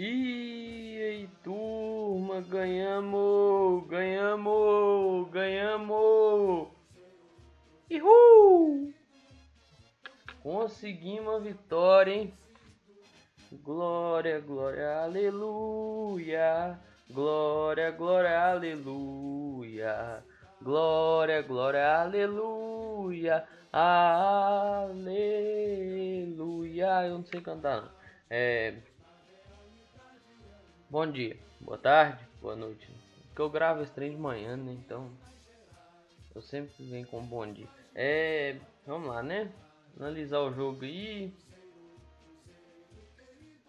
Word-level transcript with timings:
E 0.00 0.96
aí, 1.02 1.28
turma, 1.42 2.40
ganhamos, 2.42 3.84
ganhamos, 3.88 5.28
ganhamos. 5.28 6.68
Uhul! 7.90 8.94
Conseguimos 10.40 11.34
a 11.34 11.38
vitória, 11.40 12.14
hein? 12.14 12.32
Glória, 13.64 14.38
glória, 14.38 15.00
aleluia. 15.00 16.78
Glória, 17.10 17.90
glória, 17.90 18.40
aleluia. 18.40 20.22
Glória, 20.62 21.42
glória, 21.42 22.02
aleluia. 22.02 23.44
Aleluia. 23.72 24.92
Eu 27.04 27.14
não 27.18 27.24
sei 27.24 27.40
cantar. 27.40 27.82
Não. 27.82 27.90
É... 28.30 28.76
Bom 30.90 31.06
dia, 31.10 31.38
boa 31.60 31.76
tarde, 31.76 32.26
boa 32.40 32.56
noite. 32.56 32.90
Porque 33.26 33.42
eu 33.42 33.50
gravo 33.50 33.82
esse 33.82 33.92
trem 33.92 34.12
de 34.12 34.16
manhã, 34.16 34.56
né? 34.56 34.72
Então 34.72 35.10
eu 36.34 36.40
sempre 36.40 36.82
venho 36.82 37.06
com 37.06 37.22
bom 37.22 37.46
dia. 37.52 37.68
É. 37.94 38.58
Vamos 38.86 39.08
lá, 39.08 39.22
né? 39.22 39.52
Analisar 39.98 40.40
o 40.40 40.54
jogo 40.54 40.86
aí. 40.86 41.30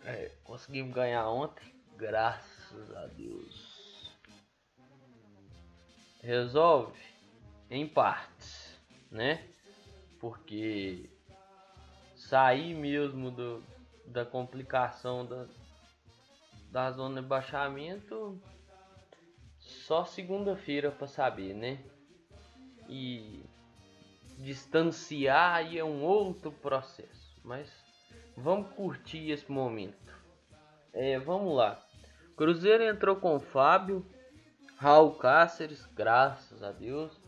É, 0.06 0.32
conseguimos 0.46 0.96
ganhar 0.96 1.28
ontem, 1.28 1.76
graças 1.98 2.96
a 2.96 3.08
Deus. 3.08 4.18
Resolve 6.22 6.98
em 7.70 7.86
partes, 7.86 8.80
né? 9.12 9.46
Porque 10.22 11.10
sair 12.16 12.74
mesmo 12.74 13.30
do, 13.30 13.62
da 14.06 14.26
complicação 14.26 15.26
da, 15.26 15.46
da 16.72 16.92
zona 16.92 17.22
de 17.22 17.28
baixamento 17.28 18.42
só 19.58 20.06
segunda-feira 20.06 20.92
para 20.92 21.08
saber, 21.08 21.54
né? 21.54 21.80
E 22.88 23.44
distanciar 24.38 25.56
aí 25.56 25.78
é 25.78 25.84
um 25.84 26.04
outro 26.04 26.52
processo, 26.52 27.40
mas 27.44 27.70
vamos 28.36 28.72
curtir 28.74 29.32
esse 29.32 29.52
momento. 29.52 30.18
É, 30.94 31.20
vamos 31.20 31.56
lá. 31.56 31.80
Cruzeiro 32.36 32.84
entrou 32.84 33.18
com 33.18 33.40
Fábio, 33.40 34.06
Raul 34.78 35.16
Cáceres, 35.16 35.86
graças 35.88 36.64
a 36.64 36.72
Deus, 36.72 37.20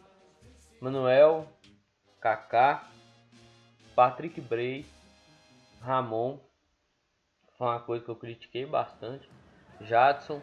Manuel, 0.80 1.48
Kaká, 2.20 2.90
Patrick 3.94 4.40
Bray, 4.40 4.86
Ramon, 5.82 6.40
foi 7.62 7.68
uma 7.68 7.80
coisa 7.80 8.04
que 8.04 8.10
eu 8.10 8.16
critiquei 8.16 8.66
bastante. 8.66 9.30
Jadson, 9.82 10.42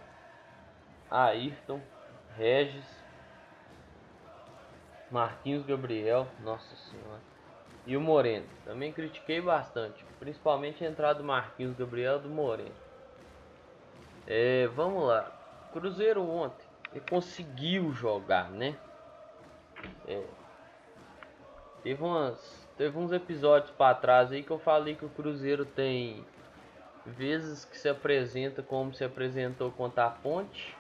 Ayrton, 1.11 1.81
Regis, 2.37 2.87
Marquinhos 5.11 5.67
Gabriel, 5.67 6.29
nossa 6.45 6.77
senhora. 6.77 7.21
E 7.85 7.97
o 7.97 8.01
Moreno, 8.01 8.47
também 8.65 8.93
critiquei 8.93 9.41
bastante, 9.41 10.05
principalmente 10.21 10.85
a 10.85 10.89
entrada 10.89 11.19
do 11.19 11.25
Marquinhos 11.25 11.77
Gabriel 11.77 12.21
do 12.21 12.29
Moreno. 12.29 12.71
É, 14.25 14.69
vamos 14.69 15.03
lá. 15.03 15.29
Cruzeiro 15.73 16.23
ontem 16.23 16.65
ele 16.93 17.05
conseguiu 17.11 17.93
jogar, 17.93 18.49
né? 18.49 18.79
É, 20.07 20.23
teve 21.83 22.01
umas 22.01 22.69
teve 22.77 22.97
uns 22.97 23.11
episódios 23.11 23.73
para 23.73 23.97
trás 23.97 24.31
aí 24.31 24.45
que 24.45 24.53
eu 24.53 24.59
falei 24.61 24.95
que 24.95 25.05
o 25.05 25.09
Cruzeiro 25.09 25.65
tem 25.65 26.25
vezes 27.07 27.65
que 27.65 27.77
se 27.77 27.89
apresenta 27.89 28.63
como 28.63 28.93
se 28.93 29.05
apresentou 29.05 29.71
contra 29.71 30.07
a 30.07 30.11
Ponte 30.11 30.77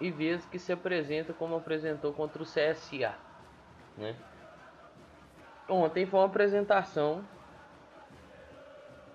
e 0.00 0.10
vezes 0.10 0.44
que 0.46 0.58
se 0.58 0.72
apresenta 0.72 1.32
como 1.32 1.56
apresentou 1.56 2.12
contra 2.12 2.42
o 2.42 2.46
CSA, 2.46 3.14
né? 3.96 4.16
Ontem 5.68 6.06
foi 6.06 6.20
uma 6.20 6.26
apresentação 6.26 7.24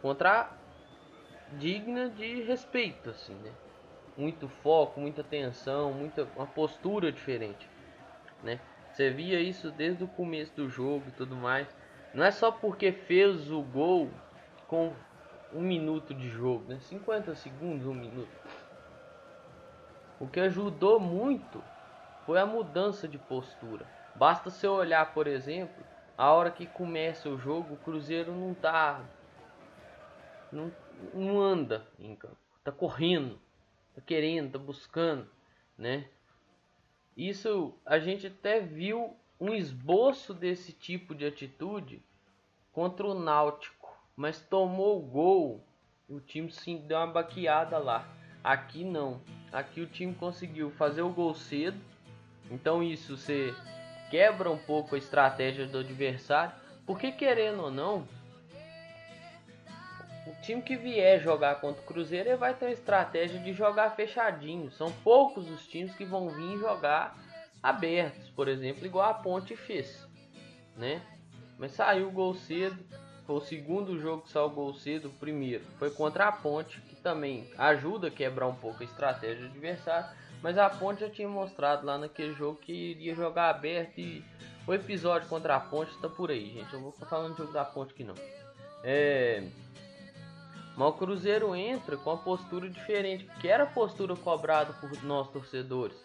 contra 0.01 0.49
digna 1.53 2.09
de 2.09 2.41
respeito, 2.43 3.09
assim, 3.09 3.35
né? 3.35 3.51
Muito 4.15 4.47
foco, 4.47 4.99
muita 4.99 5.21
atenção, 5.21 5.93
muita 5.93 6.27
uma 6.35 6.47
postura 6.47 7.11
diferente, 7.11 7.69
né? 8.43 8.59
Você 8.91 9.09
via 9.11 9.39
isso 9.39 9.69
desde 9.71 10.03
o 10.03 10.07
começo 10.07 10.55
do 10.55 10.69
jogo 10.69 11.03
e 11.09 11.11
tudo 11.11 11.35
mais. 11.35 11.67
Não 12.13 12.23
é 12.23 12.31
só 12.31 12.51
porque 12.51 12.91
fez 12.91 13.51
o 13.51 13.61
gol 13.61 14.09
com 14.67 14.91
um 15.53 15.61
minuto 15.61 16.13
de 16.13 16.29
jogo, 16.29 16.65
né? 16.67 16.79
50 16.79 17.35
segundos, 17.35 17.85
um 17.85 17.93
minuto. 17.93 18.29
O 20.19 20.27
que 20.27 20.39
ajudou 20.39 20.99
muito 20.99 21.63
foi 22.25 22.39
a 22.39 22.45
mudança 22.45 23.07
de 23.07 23.17
postura. 23.17 23.85
Basta 24.15 24.49
você 24.49 24.67
olhar, 24.67 25.13
por 25.13 25.27
exemplo, 25.27 25.83
a 26.17 26.31
hora 26.31 26.49
que 26.49 26.65
começa 26.65 27.29
o 27.29 27.37
jogo, 27.37 27.75
o 27.75 27.77
Cruzeiro 27.77 28.33
não 28.33 28.53
tá. 28.53 29.05
Não, 30.51 30.71
não 31.13 31.39
anda 31.39 31.87
em 31.99 32.15
campo. 32.15 32.37
Tá 32.63 32.71
correndo, 32.71 33.39
tá 33.93 34.01
querendo, 34.01 34.53
tá 34.53 34.59
buscando, 34.59 35.29
né? 35.77 36.09
Isso 37.15 37.73
a 37.85 37.99
gente 37.99 38.27
até 38.27 38.59
viu 38.59 39.15
um 39.39 39.53
esboço 39.53 40.33
desse 40.33 40.73
tipo 40.73 41.13
de 41.13 41.25
atitude 41.25 42.03
contra 42.73 43.05
o 43.05 43.13
Náutico 43.13 43.76
mas 44.17 44.41
tomou 44.41 44.97
o 44.97 45.01
gol, 45.01 45.63
o 46.09 46.19
time 46.19 46.51
sim 46.51 46.77
deu 46.87 46.97
uma 46.97 47.05
baqueada 47.05 47.77
lá. 47.77 48.07
Aqui 48.43 48.83
não. 48.83 49.21
Aqui 49.53 49.79
o 49.79 49.85
time 49.85 50.15
conseguiu 50.15 50.71
fazer 50.71 51.03
o 51.03 51.13
gol 51.13 51.35
cedo. 51.35 51.79
Então 52.49 52.81
isso 52.81 53.15
você 53.15 53.53
quebra 54.09 54.49
um 54.49 54.57
pouco 54.57 54.95
a 54.95 54.97
estratégia 54.97 55.67
do 55.67 55.79
adversário, 55.79 56.53
porque 56.85 57.11
querendo 57.11 57.63
ou 57.63 57.71
não, 57.71 58.07
o 60.25 60.41
time 60.41 60.61
que 60.61 60.75
vier 60.75 61.21
jogar 61.21 61.61
contra 61.61 61.81
o 61.81 61.85
Cruzeiro 61.85 62.29
ele 62.29 62.37
vai 62.37 62.55
ter 62.55 62.67
a 62.67 62.71
estratégia 62.71 63.39
de 63.39 63.53
jogar 63.53 63.95
fechadinho. 63.95 64.71
São 64.71 64.91
poucos 65.03 65.47
os 65.49 65.67
times 65.67 65.93
que 65.93 66.05
vão 66.05 66.29
vir 66.29 66.57
jogar 66.57 67.15
abertos, 67.61 68.29
por 68.29 68.47
exemplo, 68.47 68.85
igual 68.85 69.09
a 69.09 69.13
Ponte 69.13 69.55
fez, 69.55 70.07
né? 70.75 71.01
Mas 71.59 71.73
saiu 71.73 72.07
o 72.07 72.11
gol 72.11 72.33
cedo, 72.33 72.77
foi 73.27 73.35
o 73.35 73.41
segundo 73.41 73.99
jogo 73.99 74.21
que 74.23 74.31
saiu 74.31 74.49
gol 74.49 74.73
cedo. 74.73 75.09
O 75.09 75.11
primeiro 75.11 75.65
foi 75.77 75.91
contra 75.91 76.29
a 76.29 76.31
Ponte, 76.31 76.79
que 76.81 76.95
também 76.95 77.45
ajuda 77.57 78.07
a 78.07 78.11
quebrar 78.11 78.47
um 78.47 78.55
pouco 78.55 78.81
a 78.81 78.85
estratégia 78.85 79.43
do 79.43 79.51
adversário. 79.51 80.09
Mas 80.41 80.57
a 80.57 80.69
Ponte 80.69 81.01
já 81.01 81.09
tinha 81.09 81.27
mostrado 81.27 81.85
lá 81.85 81.97
naquele 81.97 82.33
jogo 82.33 82.57
que 82.57 82.71
iria 82.71 83.13
jogar 83.13 83.49
aberto. 83.49 83.99
E 83.99 84.23
o 84.65 84.73
episódio 84.73 85.27
contra 85.27 85.57
a 85.57 85.59
Ponte 85.59 85.91
está 85.91 86.07
por 86.07 86.31
aí, 86.31 86.53
gente. 86.53 86.73
Eu 86.73 86.79
vou 86.79 86.93
ficar 86.93 87.07
falando 87.07 87.33
do 87.33 87.37
jogo 87.37 87.51
da 87.51 87.65
Ponte 87.65 87.91
aqui 87.91 88.05
não. 88.05 88.15
É. 88.81 89.43
Mas 90.77 90.87
o 90.87 90.93
Cruzeiro 90.93 91.53
entra 91.53 91.97
com 91.97 92.11
uma 92.11 92.17
postura 92.17 92.69
diferente, 92.69 93.27
que 93.41 93.49
era 93.49 93.63
a 93.63 93.67
postura 93.67 94.15
cobrada 94.15 94.71
por 94.73 95.03
nós 95.03 95.27
torcedores. 95.29 95.97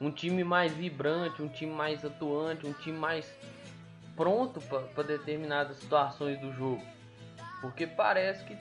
Um 0.00 0.10
time 0.10 0.44
mais 0.44 0.72
vibrante, 0.72 1.40
um 1.40 1.48
time 1.48 1.72
mais 1.72 2.04
atuante, 2.04 2.66
um 2.66 2.72
time 2.72 2.98
mais 2.98 3.32
pronto 4.18 4.60
para 4.60 5.04
determinadas 5.04 5.76
situações 5.76 6.38
do 6.40 6.52
jogo. 6.52 6.82
Porque 7.60 7.86
parece 7.86 8.44
que 8.44 8.58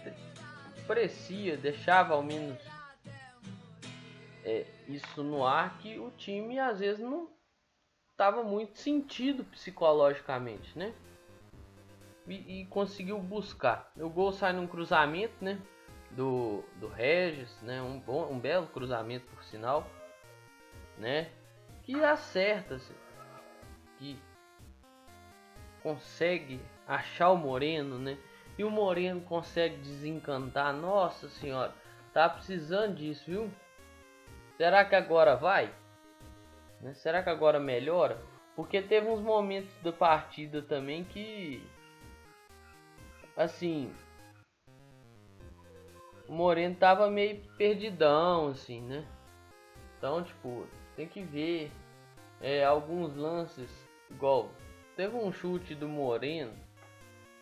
parecia, 0.88 1.58
deixava 1.58 2.14
ao 2.14 2.22
menos 2.22 2.58
é, 4.46 4.66
isso 4.88 5.24
no 5.24 5.46
ar 5.46 5.80
que 5.80 5.98
o 6.00 6.12
time 6.12 6.60
às 6.60 6.80
vezes 6.80 7.04
não 7.04 7.28
estava 8.12 8.44
muito 8.44 8.78
sentido 8.78 9.44
psicologicamente, 9.46 10.78
né? 10.78 10.94
E, 12.28 12.62
e, 12.62 12.66
conseguiu 12.68 13.20
buscar. 13.20 13.92
O 13.96 14.10
gol 14.10 14.32
sai 14.32 14.54
num 14.54 14.68
cruzamento, 14.68 15.44
né? 15.44 15.60
Do, 16.12 16.64
do 16.80 16.88
Regis, 16.88 17.62
né? 17.62 17.82
Um, 17.82 18.00
bom, 18.00 18.32
um 18.32 18.40
belo 18.40 18.68
cruzamento 18.68 19.26
por 19.28 19.44
sinal, 19.44 19.88
né? 20.98 21.32
Que 21.84 22.04
acerta, 22.04 22.76
assim, 22.76 22.96
que 23.98 24.20
consegue 25.88 26.60
achar 26.86 27.30
o 27.32 27.38
Moreno, 27.38 27.98
né? 27.98 28.18
E 28.58 28.64
o 28.64 28.70
Moreno 28.70 29.22
consegue 29.22 29.78
desencantar. 29.78 30.74
Nossa 30.74 31.30
senhora, 31.30 31.74
tá 32.14 32.28
precisando 32.28 32.96
disso, 32.96 33.24
viu? 33.26 33.52
Será 34.58 34.84
que 34.84 34.96
agora 34.96 35.36
vai? 35.38 35.74
Né? 36.82 36.94
Será 36.94 37.24
que 37.24 37.30
agora 37.30 37.58
melhora? 37.58 38.22
Porque 38.54 38.82
teve 38.82 39.08
uns 39.08 39.22
momentos 39.22 39.72
da 39.82 39.94
partida 39.94 40.62
também 40.62 41.06
que. 41.06 41.66
Assim. 43.38 43.94
O 46.28 46.34
Moreno 46.34 46.76
tava 46.76 47.10
meio 47.10 47.42
perdidão, 47.58 48.48
assim, 48.50 48.82
né? 48.82 49.08
Então, 49.98 50.22
tipo, 50.22 50.68
tem 50.98 51.08
que 51.08 51.24
ver 51.24 51.72
é, 52.42 52.66
alguns 52.66 53.16
lances, 53.16 53.72
igual 54.12 54.52
Teve 54.98 55.16
um 55.16 55.32
chute 55.32 55.76
do 55.76 55.88
Moreno 55.88 56.52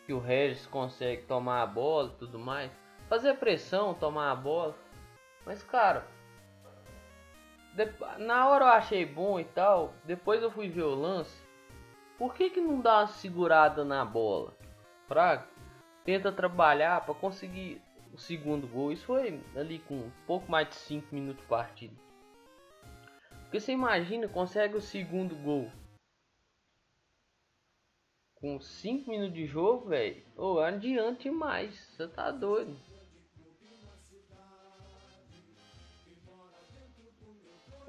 que 0.04 0.12
o 0.12 0.20
Regis 0.20 0.66
consegue 0.66 1.22
tomar 1.22 1.62
a 1.62 1.66
bola 1.66 2.12
e 2.14 2.18
tudo 2.18 2.38
mais. 2.38 2.70
Fazer 3.08 3.32
pressão, 3.38 3.94
tomar 3.94 4.30
a 4.30 4.36
bola. 4.36 4.76
Mas, 5.46 5.62
cara, 5.62 6.06
na 8.18 8.46
hora 8.46 8.66
eu 8.66 8.68
achei 8.68 9.06
bom 9.06 9.40
e 9.40 9.44
tal. 9.44 9.94
Depois 10.04 10.42
eu 10.42 10.50
fui 10.50 10.68
ver 10.68 10.82
o 10.82 10.94
lance. 10.94 11.42
Por 12.18 12.34
que, 12.34 12.50
que 12.50 12.60
não 12.60 12.78
dá 12.78 12.98
uma 12.98 13.06
segurada 13.06 13.86
na 13.86 14.04
bola? 14.04 14.54
Pra 15.08 15.46
tenta 16.04 16.30
trabalhar 16.30 17.06
para 17.06 17.14
conseguir 17.14 17.80
o 18.12 18.18
segundo 18.18 18.66
gol. 18.66 18.92
Isso 18.92 19.06
foi 19.06 19.42
ali 19.56 19.78
com 19.78 19.94
um 19.94 20.12
pouco 20.26 20.50
mais 20.50 20.68
de 20.68 20.74
5 20.74 21.14
minutos 21.14 21.40
de 21.40 21.48
partida. 21.48 21.94
Porque 23.44 23.60
você 23.60 23.72
imagina, 23.72 24.28
consegue 24.28 24.76
o 24.76 24.80
segundo 24.82 25.34
gol 25.36 25.70
com 28.46 28.60
5 28.60 29.10
minutos 29.10 29.34
de 29.34 29.44
jogo, 29.44 29.88
velho. 29.88 30.22
Oh, 30.36 30.60
adiante 30.60 31.28
mais. 31.28 31.74
Você 31.74 32.06
tá 32.06 32.30
doido. 32.30 32.76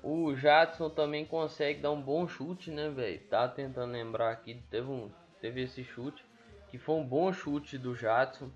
O 0.01 0.36
Jadson 0.36 0.89
também 0.89 1.25
consegue 1.25 1.80
dar 1.80 1.92
um 1.92 2.01
bom 2.01 2.27
chute, 2.27 2.71
né, 2.71 2.89
velho? 2.89 3.19
Tá 3.30 3.48
tentando 3.48 3.92
lembrar 3.92 4.31
aqui, 4.31 4.56
teve 4.71 4.89
um, 4.89 5.12
teve 5.39 5.62
esse 5.62 5.83
chute 5.83 6.25
que 6.69 6.80
foi 6.80 6.95
um 6.95 7.06
bom 7.06 7.31
chute 7.31 7.77
do 7.77 7.95
Jadson, 7.95 8.50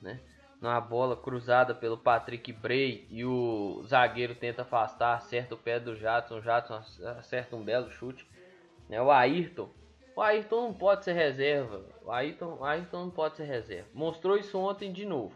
né? 0.00 0.20
Na 0.60 0.80
bola 0.80 1.16
cruzada 1.16 1.74
pelo 1.74 1.98
Patrick 1.98 2.52
Bray 2.52 3.08
e 3.10 3.24
o 3.24 3.82
zagueiro 3.88 4.36
tenta 4.36 4.62
afastar, 4.62 5.16
acerta 5.16 5.56
o 5.56 5.58
pé 5.58 5.80
do 5.80 5.96
Jadson, 5.96 6.38
o 6.38 6.42
Jadson 6.42 6.80
acerta 7.18 7.56
um 7.56 7.64
belo 7.64 7.90
chute, 7.90 8.24
né? 8.88 9.02
O 9.02 9.10
Ayrton, 9.10 9.68
o 10.16 10.22
Ayrton 10.22 10.62
não 10.62 10.74
pode 10.74 11.04
ser 11.04 11.12
reserva, 11.12 11.84
o 12.04 12.10
Ayrton, 12.10 12.56
o 12.60 12.64
Ayrton 12.64 13.04
não 13.04 13.10
pode 13.10 13.36
ser 13.36 13.44
reserva. 13.44 13.88
Mostrou 13.92 14.36
isso 14.36 14.58
ontem 14.58 14.92
de 14.92 15.04
novo. 15.04 15.34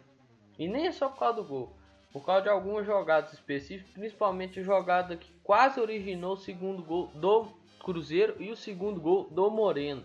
E 0.59 0.69
nem 0.69 0.87
é 0.87 0.93
só 0.93 1.09
por 1.09 1.19
causa 1.19 1.37
do 1.37 1.45
gol 1.45 1.79
por 2.13 2.25
causa 2.25 2.43
de 2.43 2.49
algumas 2.49 2.87
jogadas 2.87 3.33
específicas, 3.33 3.93
principalmente 3.93 4.61
a 4.61 4.63
jogada 4.63 5.17
que 5.17 5.33
quase 5.43 5.81
originou 5.81 6.35
o 6.35 6.39
segundo 6.39 6.83
gol 6.83 7.09
do 7.15 7.47
Cruzeiro 7.83 8.43
e 8.43 8.51
o 8.51 8.57
segundo 8.57 9.01
gol 9.01 9.29
do 9.31 9.51
Moreno. 9.51 10.05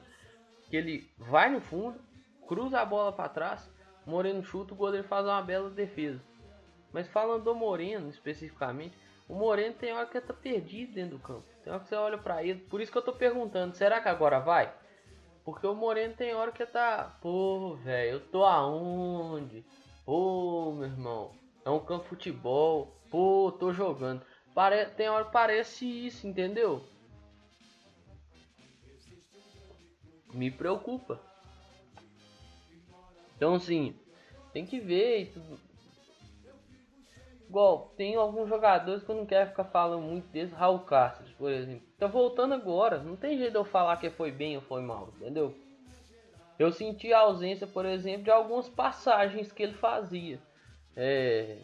Que 0.69 0.75
ele 0.75 1.09
vai 1.17 1.49
no 1.49 1.61
fundo, 1.61 1.99
cruza 2.47 2.79
a 2.79 2.85
bola 2.85 3.11
para 3.11 3.29
trás, 3.29 3.71
Moreno 4.05 4.43
chuta, 4.43 4.73
o 4.73 4.77
goleiro 4.77 5.07
faz 5.07 5.25
uma 5.25 5.41
bela 5.41 5.69
defesa. 5.69 6.21
Mas 6.91 7.07
falando 7.07 7.45
do 7.45 7.55
Moreno 7.55 8.09
especificamente, 8.09 8.97
o 9.27 9.35
Moreno 9.35 9.75
tem 9.75 9.93
hora 9.93 10.05
que 10.05 10.19
tá 10.19 10.33
perdido 10.33 10.93
dentro 10.93 11.17
do 11.17 11.23
campo. 11.23 11.43
Tem 11.63 11.71
hora 11.71 11.81
que 11.81 11.89
você 11.89 11.95
olha 11.95 12.17
para 12.17 12.43
ele, 12.43 12.59
por 12.59 12.81
isso 12.81 12.91
que 12.91 12.97
eu 12.97 13.01
tô 13.01 13.13
perguntando, 13.13 13.75
será 13.75 14.01
que 14.01 14.09
agora 14.09 14.39
vai? 14.39 14.73
Porque 15.43 15.67
o 15.67 15.75
Moreno 15.75 16.13
tem 16.13 16.33
hora 16.33 16.51
que 16.51 16.65
tá, 16.65 17.17
pô, 17.21 17.75
velho, 17.83 18.13
eu 18.13 18.19
tô 18.19 18.43
aonde? 18.45 19.65
Pô, 20.05 20.71
meu 20.73 20.85
irmão, 20.85 21.31
é 21.65 21.69
um 21.69 21.79
campo 21.79 22.03
de 22.03 22.09
futebol. 22.09 22.95
Pô, 23.09 23.55
tô 23.57 23.71
jogando. 23.71 24.25
Pare... 24.53 24.85
Tem 24.87 25.09
hora 25.09 25.25
que 25.25 25.31
parece 25.31 25.85
isso, 25.85 26.27
entendeu? 26.27 26.83
Me 30.33 30.49
preocupa. 30.49 31.21
Então 33.35 33.55
assim, 33.55 33.95
tem 34.51 34.65
que 34.65 34.79
ver 34.79 35.21
e 35.21 35.25
tudo. 35.27 35.59
Igual, 37.53 37.93
tem 37.95 38.15
alguns 38.15 38.49
jogadores 38.49 39.03
que 39.03 39.09
eu 39.11 39.15
não 39.15 39.27
quero 39.27 39.51
ficar 39.51 39.65
falando 39.65 40.01
muito 40.01 40.25
desse. 40.29 40.55
Raul 40.55 40.79
Castro, 40.79 41.23
por 41.37 41.51
exemplo. 41.51 41.83
Tá 41.99 42.07
voltando 42.07 42.55
agora. 42.55 42.97
Não 42.97 43.15
tem 43.15 43.37
jeito 43.37 43.51
de 43.51 43.57
eu 43.59 43.63
falar 43.63 43.97
que 43.97 44.09
foi 44.09 44.31
bem 44.31 44.55
ou 44.55 44.63
foi 44.63 44.81
mal, 44.81 45.13
entendeu? 45.15 45.53
Eu 46.57 46.71
senti 46.71 47.13
a 47.13 47.19
ausência, 47.19 47.67
por 47.67 47.85
exemplo, 47.85 48.23
de 48.23 48.31
algumas 48.31 48.67
passagens 48.67 49.51
que 49.51 49.61
ele 49.61 49.73
fazia. 49.73 50.41
É, 50.95 51.59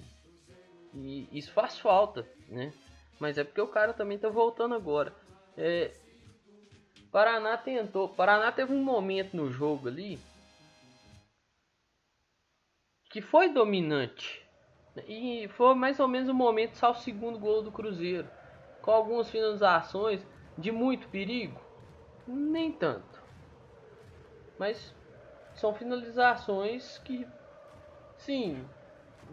e 0.94 1.28
isso 1.32 1.52
faz 1.54 1.80
falta, 1.80 2.24
né? 2.48 2.72
Mas 3.20 3.40
é 3.40 3.44
porque 3.44 3.60
o 3.60 3.68
cara 3.68 3.92
também 3.92 4.20
tá 4.20 4.30
voltando 4.30 4.76
agora. 4.76 5.12
É, 5.58 5.90
Paraná 7.12 7.58
tentou. 7.58 8.08
Paraná 8.10 8.52
teve 8.52 8.72
um 8.72 8.84
momento 8.84 9.36
no 9.36 9.52
jogo 9.52 9.88
ali 9.88 10.20
que 13.10 13.24
foi 13.24 13.50
dominante. 13.50 14.48
E 15.08 15.48
foi 15.50 15.76
mais 15.76 16.00
ou 16.00 16.08
menos 16.08 16.30
o 16.30 16.34
momento 16.34 16.76
só 16.78 16.92
o 16.92 16.96
segundo 16.96 17.40
gol 17.40 17.62
do 17.62 17.72
Cruzeiro. 17.72 18.28
Com 18.82 18.92
algumas 18.92 19.30
finalizações 19.30 20.26
de 20.58 20.72
muito 20.72 21.08
perigo. 21.10 21.60
Nem 22.28 22.72
tanto. 22.72 23.22
Mas 24.58 24.94
são 25.54 25.74
finalizações 25.74 26.98
que 27.00 27.28
sim, 28.18 28.66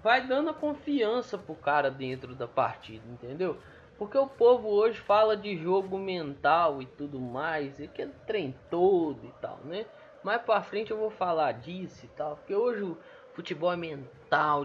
vai 0.02 0.26
dando 0.26 0.50
a 0.50 0.54
confiança 0.54 1.36
pro 1.36 1.54
cara 1.54 1.90
dentro 1.90 2.34
da 2.34 2.46
partida, 2.46 3.04
entendeu? 3.08 3.58
Porque 3.98 4.16
o 4.16 4.26
povo 4.26 4.68
hoje 4.68 5.00
fala 5.00 5.36
de 5.36 5.56
jogo 5.56 5.98
mental 5.98 6.82
e 6.82 6.86
tudo 6.86 7.18
mais, 7.18 7.80
e 7.80 7.88
que 7.88 8.02
é 8.02 8.08
trem 8.26 8.54
todo 8.70 9.24
e 9.24 9.32
tal, 9.40 9.58
né? 9.64 9.86
Mais 10.22 10.42
pra 10.42 10.62
frente 10.62 10.90
eu 10.90 10.98
vou 10.98 11.10
falar 11.10 11.52
disso 11.52 12.04
e 12.04 12.08
tal, 12.08 12.36
porque 12.36 12.54
hoje 12.54 12.82
o 12.82 12.98
futebol 13.32 13.72
é 13.72 13.76
mental 13.76 14.15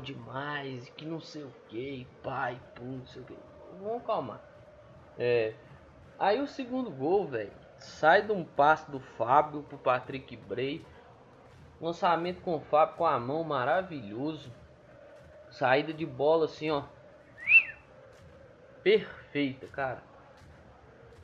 demais, 0.01 0.89
que 0.89 1.05
não 1.05 1.19
sei 1.19 1.43
o 1.43 1.53
que, 1.69 2.07
pai, 2.23 2.59
pum, 2.75 2.97
não 2.97 3.05
sei 3.07 3.21
o 3.21 3.25
que. 3.25 3.37
Vamos 3.81 4.03
calmar. 4.03 4.41
É. 5.17 5.53
Aí 6.19 6.41
o 6.41 6.47
segundo 6.47 6.89
gol, 6.89 7.27
velho, 7.27 7.51
sai 7.77 8.21
de 8.21 8.31
um 8.31 8.43
passe 8.43 8.89
do 8.89 8.99
Fábio 8.99 9.63
pro 9.63 9.77
Patrick 9.77 10.35
Bray. 10.35 10.85
Lançamento 11.79 12.41
com 12.41 12.55
o 12.55 12.61
Fábio 12.61 12.95
com 12.95 13.05
a 13.05 13.19
mão 13.19 13.43
maravilhoso. 13.43 14.51
Saída 15.49 15.93
de 15.93 16.05
bola 16.05 16.45
assim, 16.45 16.69
ó. 16.69 16.83
Perfeita, 18.83 19.67
cara. 19.67 20.01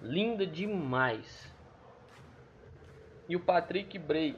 Linda 0.01 0.45
demais. 0.45 1.51
E 3.27 3.35
o 3.35 3.39
Patrick 3.39 3.97
Bray 3.97 4.35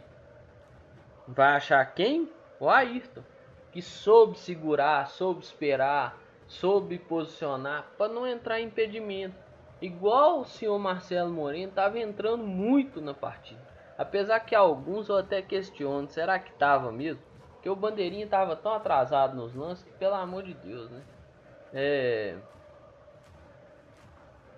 vai 1.27 1.55
achar 1.55 1.85
quem? 1.93 2.29
O 2.59 2.69
Ayrton, 2.69 3.23
que 3.71 3.81
soube 3.81 4.38
segurar, 4.38 5.07
soube 5.07 5.42
esperar, 5.42 6.18
soube 6.47 6.97
posicionar 6.97 7.85
para 7.97 8.11
não 8.11 8.26
entrar 8.26 8.59
em 8.59 8.66
impedimento. 8.66 9.35
Igual 9.81 10.42
o 10.42 10.45
senhor 10.45 10.78
Marcelo 10.78 11.31
Moreno 11.31 11.69
estava 11.69 11.99
entrando 11.99 12.44
muito 12.44 12.99
na 12.99 13.14
partida. 13.14 13.61
Apesar 13.97 14.40
que 14.42 14.56
alguns 14.56 15.09
eu 15.09 15.18
até 15.18 15.42
questiono, 15.42 16.07
será 16.07 16.40
que 16.40 16.52
estava 16.52 16.92
mesmo? 16.92 17.21
Porque 17.54 17.69
o 17.69 17.76
Bandeirinha 17.76 18.26
tava 18.28 18.56
tão 18.56 18.73
atrasado 18.73 19.35
nos 19.35 19.54
lances 19.54 19.83
que, 19.83 19.92
pelo 19.92 20.16
amor 20.16 20.44
de 20.44 20.54
Deus, 20.54 20.90
né? 20.90 21.02
É... 21.73 22.38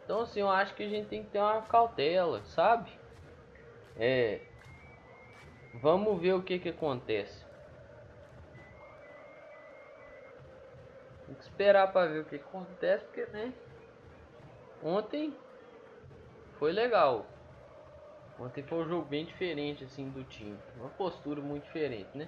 Então, 0.03 0.21
assim, 0.21 0.41
eu 0.41 0.49
acho 0.49 0.75
que 0.75 0.83
a 0.83 0.89
gente 0.89 1.07
tem 1.07 1.23
que 1.23 1.29
ter 1.29 1.39
uma 1.39 1.61
cautela, 1.61 2.41
sabe? 2.43 2.91
É... 3.97 4.41
Vamos 5.81 6.19
ver 6.21 6.33
o 6.33 6.43
que 6.43 6.59
que 6.59 6.69
acontece. 6.69 7.45
Esperar 11.61 11.93
para 11.93 12.07
ver 12.07 12.19
o 12.21 12.25
que 12.25 12.37
acontece, 12.37 13.05
porque, 13.05 13.25
né? 13.27 13.53
Ontem 14.83 15.31
foi 16.57 16.71
legal. 16.71 17.27
Ontem 18.39 18.63
foi 18.63 18.79
um 18.79 18.89
jogo 18.89 19.05
bem 19.05 19.25
diferente, 19.25 19.83
assim, 19.83 20.09
do 20.09 20.23
time. 20.23 20.57
Uma 20.77 20.89
postura 20.89 21.39
muito 21.39 21.63
diferente, 21.63 22.09
né? 22.15 22.27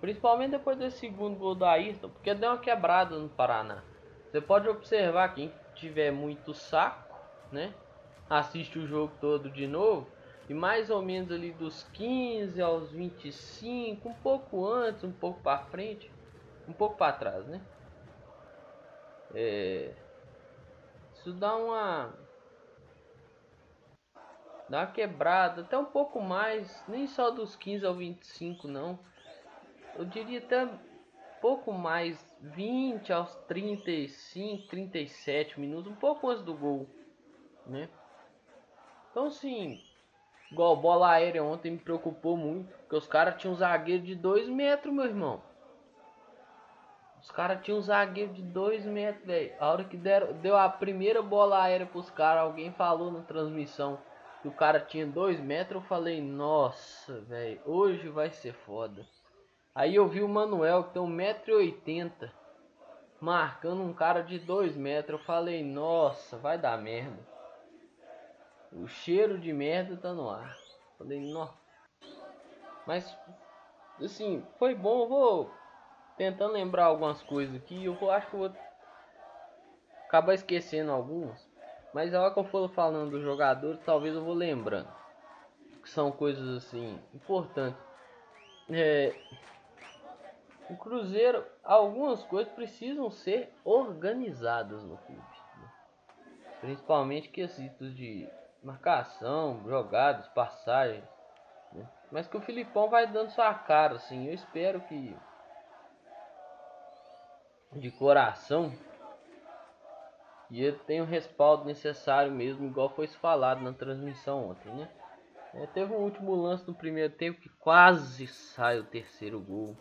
Principalmente 0.00 0.52
depois 0.52 0.78
desse 0.78 0.98
segundo 0.98 1.36
gol 1.36 1.56
do 1.56 1.64
Ayrton, 1.64 2.08
porque 2.10 2.32
deu 2.32 2.50
uma 2.50 2.58
quebrada 2.58 3.18
no 3.18 3.28
Paraná. 3.28 3.82
Você 4.30 4.40
pode 4.40 4.68
observar 4.68 5.34
quem 5.34 5.52
tiver 5.74 6.12
muito 6.12 6.54
saco, 6.54 7.16
né? 7.50 7.74
Assiste 8.28 8.78
o 8.78 8.86
jogo 8.86 9.12
todo 9.20 9.50
de 9.50 9.66
novo. 9.66 10.06
E 10.48 10.54
mais 10.54 10.90
ou 10.90 11.02
menos 11.02 11.32
ali 11.32 11.50
dos 11.52 11.82
15 11.92 12.62
aos 12.62 12.92
25, 12.92 14.08
um 14.08 14.14
pouco 14.14 14.64
antes, 14.64 15.02
um 15.02 15.12
pouco 15.12 15.40
para 15.42 15.58
frente, 15.58 16.10
um 16.68 16.72
pouco 16.72 16.96
para 16.96 17.12
trás, 17.12 17.46
né? 17.46 17.60
É... 19.34 19.94
Isso 21.14 21.32
dá 21.32 21.56
uma 21.56 22.14
dá 24.68 24.80
uma 24.80 24.86
quebrada, 24.86 25.62
até 25.62 25.76
um 25.76 25.84
pouco 25.84 26.20
mais, 26.20 26.82
nem 26.88 27.06
só 27.06 27.30
dos 27.30 27.56
15 27.56 27.84
ao 27.84 27.94
25 27.94 28.68
não 28.68 28.98
eu 29.96 30.04
diria 30.04 30.38
até 30.38 30.68
pouco 31.40 31.72
mais, 31.72 32.18
20 32.40 33.12
aos 33.12 33.34
35, 33.46 34.68
37 34.68 35.58
minutos, 35.58 35.90
um 35.90 35.96
pouco 35.96 36.28
antes 36.28 36.42
do 36.42 36.54
gol, 36.54 36.86
né? 37.66 37.88
Então 39.10 39.26
assim, 39.26 39.80
igual 40.50 40.76
bola 40.76 41.10
aérea 41.10 41.42
ontem 41.42 41.72
me 41.72 41.78
preocupou 41.78 42.36
muito, 42.36 42.72
porque 42.78 42.96
os 42.96 43.06
caras 43.06 43.40
tinham 43.40 43.52
um 43.54 43.56
zagueiro 43.56 44.02
de 44.02 44.14
2 44.14 44.48
metros, 44.48 44.94
meu 44.94 45.04
irmão. 45.04 45.42
Os 47.30 47.36
caras 47.36 47.62
tinham 47.62 47.78
um 47.78 47.80
zagueiro 47.80 48.32
de 48.32 48.42
2 48.42 48.84
metros, 48.86 49.24
velho. 49.24 49.52
A 49.60 49.70
hora 49.70 49.84
que 49.84 49.96
deram, 49.96 50.32
deu 50.40 50.56
a 50.56 50.68
primeira 50.68 51.22
bola 51.22 51.62
aérea 51.62 51.86
pros 51.86 52.10
caras, 52.10 52.42
alguém 52.42 52.72
falou 52.72 53.12
na 53.12 53.20
transmissão 53.20 54.00
que 54.42 54.48
o 54.48 54.52
cara 54.52 54.80
tinha 54.80 55.06
2 55.06 55.38
metros, 55.38 55.80
eu 55.80 55.88
falei, 55.88 56.20
nossa, 56.20 57.20
velho, 57.20 57.60
hoje 57.64 58.08
vai 58.08 58.30
ser 58.30 58.52
foda. 58.52 59.06
Aí 59.72 59.94
eu 59.94 60.08
vi 60.08 60.22
o 60.22 60.28
Manuel 60.28 60.82
que 60.82 60.94
tem 60.94 61.02
1,80m. 61.02 62.32
marcando 63.20 63.80
um 63.80 63.94
cara 63.94 64.22
de 64.22 64.40
2 64.40 64.76
metros. 64.76 65.20
Eu 65.20 65.24
falei, 65.24 65.62
nossa, 65.62 66.36
vai 66.36 66.58
dar 66.58 66.76
merda. 66.78 67.24
O 68.72 68.88
cheiro 68.88 69.38
de 69.38 69.52
merda 69.52 69.96
tá 69.96 70.12
no 70.12 70.28
ar. 70.28 70.56
Falei, 70.98 71.20
nossa. 71.32 71.54
Mas, 72.84 73.16
assim, 74.02 74.44
foi 74.58 74.74
bom. 74.74 75.04
Eu 75.04 75.08
vou 75.08 75.59
tentando 76.20 76.52
lembrar 76.52 76.84
algumas 76.84 77.22
coisas 77.22 77.56
aqui. 77.56 77.82
Eu 77.82 78.10
acho 78.10 78.28
que 78.28 78.36
vou 78.36 78.52
acabar 80.06 80.34
esquecendo 80.34 80.92
algumas. 80.92 81.48
Mas 81.94 82.12
a 82.12 82.20
hora 82.20 82.34
que 82.34 82.38
eu 82.38 82.44
for 82.44 82.68
falando 82.68 83.12
dos 83.12 83.22
jogadores, 83.22 83.80
talvez 83.86 84.14
eu 84.14 84.22
vou 84.22 84.34
lembrando. 84.34 84.92
Que 85.82 85.88
são 85.88 86.12
coisas 86.12 86.62
assim 86.62 87.00
importantes. 87.14 87.80
É, 88.68 89.14
o 90.68 90.76
Cruzeiro, 90.76 91.42
algumas 91.64 92.22
coisas 92.24 92.52
precisam 92.52 93.10
ser 93.10 93.50
organizadas 93.64 94.82
no 94.82 94.98
clube. 94.98 95.22
Né? 95.56 95.72
Principalmente 96.60 97.30
quesitos 97.30 97.96
de 97.96 98.28
marcação, 98.62 99.62
jogadas, 99.66 100.28
passagens. 100.28 101.02
Né? 101.72 101.88
Mas 102.12 102.28
que 102.28 102.36
o 102.36 102.42
Filipão 102.42 102.90
vai 102.90 103.06
dando 103.06 103.30
sua 103.30 103.54
cara, 103.54 103.94
assim. 103.94 104.26
Eu 104.26 104.34
espero 104.34 104.82
que 104.82 105.16
de 107.72 107.90
coração 107.90 108.72
e 110.50 110.64
ele 110.64 110.78
tem 110.78 111.00
o 111.00 111.04
respaldo 111.04 111.64
necessário 111.64 112.32
mesmo, 112.32 112.66
igual 112.66 112.88
foi 112.88 113.06
falado 113.06 113.62
na 113.62 113.72
transmissão 113.72 114.50
ontem, 114.50 114.72
né? 114.74 114.88
É, 115.54 115.66
teve 115.66 115.92
um 115.92 115.98
último 115.98 116.34
lance 116.34 116.66
no 116.66 116.74
primeiro 116.74 117.12
tempo 117.12 117.40
que 117.40 117.48
quase 117.48 118.26
sai 118.26 118.78
o 118.78 118.84
terceiro 118.84 119.40
gol. 119.40 119.76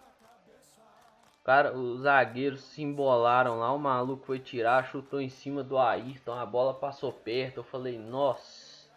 Cara, 1.43 1.75
os 1.75 2.01
zagueiros 2.01 2.61
se 2.61 2.83
embolaram 2.83 3.57
lá, 3.57 3.73
o 3.73 3.79
maluco 3.79 4.25
foi 4.25 4.39
tirar, 4.39 4.85
chutou 4.85 5.19
em 5.19 5.29
cima 5.29 5.63
do 5.63 5.79
Ayrton, 5.79 6.33
a 6.33 6.45
bola 6.45 6.75
passou 6.75 7.11
perto. 7.11 7.57
Eu 7.57 7.63
falei, 7.63 7.97
nossa, 7.97 8.87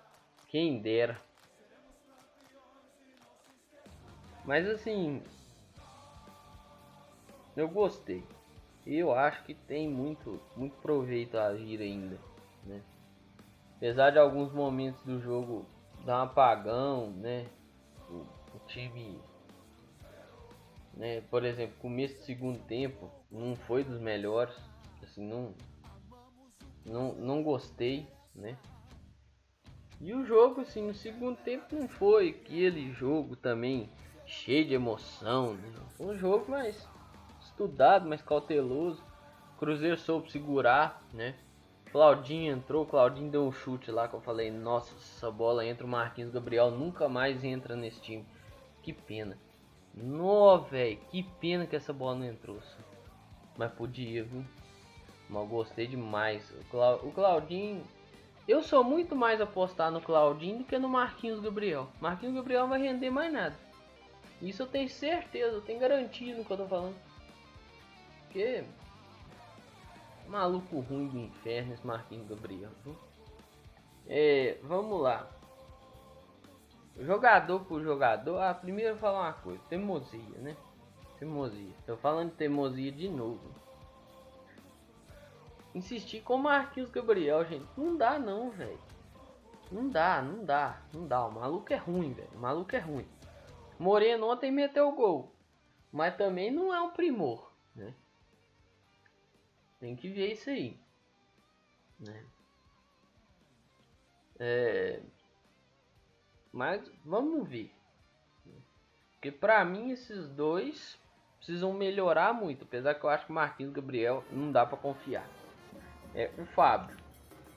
quem 0.49 0.79
dera. 0.79 1.19
Mas 4.45 4.69
assim, 4.69 5.23
eu 7.57 7.69
gostei. 7.69 8.23
Eu 8.87 9.15
acho 9.15 9.45
que 9.45 9.55
tem 9.55 9.89
muito, 9.89 10.41
muito 10.57 10.77
proveito 10.77 11.37
a 11.37 11.47
agir 11.47 11.81
ainda, 11.81 12.19
né? 12.65 12.83
Apesar 13.77 14.11
de 14.11 14.19
alguns 14.19 14.53
momentos 14.53 15.03
do 15.03 15.21
jogo 15.21 15.67
dar 16.05 16.19
um 16.19 16.23
apagão, 16.23 17.11
né? 17.11 17.47
O, 18.09 18.27
o 18.55 18.59
time 18.67 19.21
né? 20.95 21.23
Por 21.31 21.45
exemplo, 21.45 21.77
começo 21.81 22.15
do 22.17 22.25
segundo 22.25 22.59
tempo 22.61 23.11
não 23.31 23.57
foi 23.57 23.83
dos 23.85 24.01
melhores, 24.01 24.55
assim, 25.03 25.27
não 25.27 25.55
não, 26.85 27.13
não 27.15 27.43
gostei, 27.43 28.07
né? 28.35 28.57
E 30.01 30.13
o 30.13 30.25
jogo, 30.25 30.63
assim, 30.63 30.83
no 30.83 30.95
segundo 30.95 31.37
tempo 31.37 31.77
não 31.77 31.89
foi 31.89 32.31
aquele 32.31 32.93
jogo 32.93 33.37
também 33.37 33.89
cheio 34.27 34.67
de 34.67 34.75
emoção, 34.75 35.55
né? 35.55 35.73
Foi 35.97 36.07
um 36.07 36.19
jogo 36.19 36.51
mais 36.51 36.89
estudado, 37.63 38.09
mais 38.09 38.23
cauteloso. 38.23 39.03
Cruzeiro 39.59 39.97
soube 39.97 40.31
segurar, 40.31 41.03
né? 41.13 41.35
Claudinho 41.93 42.53
entrou, 42.53 42.87
Claudinho 42.87 43.31
deu 43.31 43.45
um 43.45 43.53
chute 43.53 43.91
lá 43.91 44.09
que 44.09 44.15
eu 44.15 44.21
falei, 44.21 44.51
nossa, 44.51 44.95
essa 44.97 45.31
bola 45.31 45.65
entra 45.65 45.87
o 45.87 45.89
Marquinhos 45.89 46.33
Gabriel 46.33 46.71
nunca 46.71 47.09
mais 47.09 47.45
entra 47.45 47.77
nesse 47.77 48.01
time. 48.01 48.27
Que 48.83 48.93
pena. 48.93 49.37
Nó, 49.95 50.57
velho, 50.57 50.99
que 51.11 51.23
pena 51.23 51.67
que 51.67 51.77
essa 51.77 51.93
bola 51.93 52.17
não 52.17 52.27
entrou. 52.27 52.59
Mas 53.57 53.71
podia, 53.73 54.25
viu? 54.25 54.45
Mas 55.29 55.49
gostei 55.49 55.87
demais. 55.87 56.51
O, 56.51 56.65
Cla 56.71 56.97
o 56.97 57.13
Claudinho. 57.13 57.85
Eu 58.49 58.63
sou 58.63 58.83
muito 58.83 59.15
mais 59.15 59.41
apostar 59.41 59.91
no 59.91 60.01
Claudinho 60.01 60.59
do 60.59 60.65
que 60.65 60.79
no 60.79 60.89
Marquinhos 60.89 61.41
Gabriel. 61.41 61.89
Marquinhos 62.01 62.35
Gabriel 62.35 62.67
vai 62.67 62.81
render 62.81 63.11
mais 63.11 63.33
nada. 63.33 63.55
Isso 64.41 64.63
eu 64.63 64.67
tenho 64.67 64.89
certeza, 64.89 65.57
eu 65.57 65.61
tenho 65.61 65.79
garantia 65.79 66.37
no 66.37 66.45
que 66.45 66.51
eu 66.51 66.57
tô 66.57 66.67
falando. 66.67 66.97
Porque. 68.33 68.65
Maluco 70.27 70.81
ruim 70.81 71.09
do 71.09 71.19
inferno 71.19 71.75
esse 71.75 71.87
Marquinhos 71.87 72.27
Gabriel. 72.27 72.71
É, 74.07 74.57
vamos 74.63 75.03
lá. 75.03 75.29
Jogador 76.99 77.61
por 77.67 77.83
jogador, 77.83 78.39
ah, 78.39 78.55
primeiro 78.55 78.91
eu 78.91 78.95
vou 78.95 79.01
falar 79.01 79.21
uma 79.21 79.33
coisa, 79.35 79.61
teimosia, 79.69 80.39
né? 80.39 80.57
Teimosia. 81.19 81.75
Tô 81.85 81.97
falando 81.99 82.31
de 82.31 82.37
teimosia 82.37 82.91
de 82.91 83.11
novo. 83.11 83.41
Insistir 85.75 86.23
com 86.23 86.37
o 86.37 86.43
Marquinhos 86.43 86.91
Gabriel, 86.91 87.45
gente. 87.45 87.67
Não 87.77 87.97
dá 87.97 88.19
não, 88.19 88.51
velho. 88.51 88.81
Não 89.71 89.89
dá, 89.91 90.23
não 90.23 90.45
dá, 90.45 90.81
não 90.95 91.07
dá. 91.07 91.27
O 91.27 91.33
maluco 91.33 91.71
é 91.73 91.77
ruim, 91.77 92.15
velho. 92.15 92.31
O 92.35 92.39
maluco 92.39 92.75
é 92.75 92.79
ruim. 92.79 93.07
Moreno 93.79 94.31
ontem 94.31 94.51
meteu 94.51 94.89
o 94.89 94.95
gol. 94.95 95.35
Mas 95.91 96.17
também 96.17 96.51
não 96.51 96.73
é 96.75 96.81
um 96.81 96.91
primor, 96.91 97.53
né? 97.75 97.95
Tem 99.83 99.97
que 99.97 100.09
ver 100.09 100.35
isso 100.35 100.49
aí. 100.49 100.79
Né? 101.99 102.25
É, 104.39 105.01
mas 106.53 106.89
vamos 107.05 107.49
ver. 107.49 107.75
Porque 109.15 109.33
pra 109.33 109.65
mim 109.65 109.91
esses 109.91 110.29
dois 110.29 110.97
precisam 111.39 111.73
melhorar 111.73 112.33
muito. 112.33 112.63
Apesar 112.63 112.95
que 112.95 113.03
eu 113.03 113.11
acho 113.11 113.27
que 113.27 113.33
Marquinhos 113.33 113.73
Gabriel 113.73 114.23
não 114.31 114.53
dá 114.53 114.65
pra 114.65 114.79
confiar. 114.79 115.29
É 116.15 116.31
o 116.39 116.47
Fábio. 116.47 116.97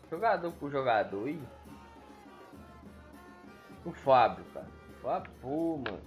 Jogador 0.10 0.52
por 0.54 0.72
jogador 0.72 1.28
aí. 1.28 1.40
O 3.86 3.92
Fábio, 3.92 4.44
cara. 4.52 4.72
O 4.90 4.94
Fábio, 5.04 5.32
pô, 5.40 5.78
mano. 5.78 6.02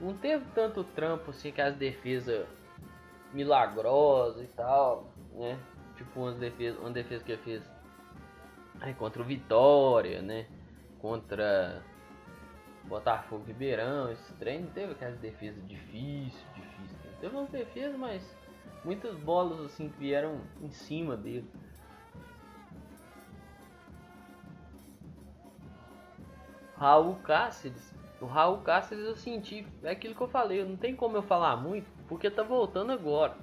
Não 0.00 0.16
teve 0.16 0.44
tanto 0.54 0.84
trampo 0.84 1.32
assim 1.32 1.50
que 1.50 1.60
as 1.60 1.74
defesas 1.74 2.46
milagrosas 3.32 4.44
e 4.44 4.48
tal, 4.48 5.12
né? 5.32 5.58
Tipo 5.96 6.20
uma 6.20 6.32
defesa, 6.32 6.78
uma 6.80 6.90
defesa 6.90 7.24
que 7.24 7.32
ele 7.32 7.42
fez 7.42 7.62
aí 8.80 8.94
contra 8.94 9.20
o 9.20 9.24
Vitória, 9.24 10.22
né? 10.22 10.46
contra 11.00 11.82
Botafogo 12.84 13.44
Ribeirão, 13.46 14.10
esse 14.10 14.32
trem 14.34 14.62
não 14.62 14.70
teve 14.70 14.92
aquelas 14.92 15.18
defesas 15.18 15.66
difíceis, 15.66 16.44
difíceis. 16.54 17.18
Teve 17.20 17.36
umas 17.36 17.50
defesas, 17.50 17.98
mas 17.98 18.36
muitas 18.84 19.16
bolas 19.18 19.60
assim 19.60 19.88
que 19.88 19.98
vieram 19.98 20.40
em 20.62 20.70
cima 20.70 21.16
dele. 21.16 21.48
Raul 26.76 27.16
Cáceres. 27.16 27.92
O 28.20 28.26
Raul 28.26 28.58
Cáceres 28.58 29.04
eu 29.04 29.16
senti, 29.16 29.66
é 29.82 29.90
aquilo 29.90 30.14
que 30.14 30.20
eu 30.20 30.28
falei, 30.28 30.64
não 30.64 30.76
tem 30.76 30.94
como 30.94 31.16
eu 31.16 31.22
falar 31.22 31.56
muito, 31.56 31.86
porque 32.08 32.30
tá 32.30 32.42
voltando 32.42 32.92
agora. 32.92 33.36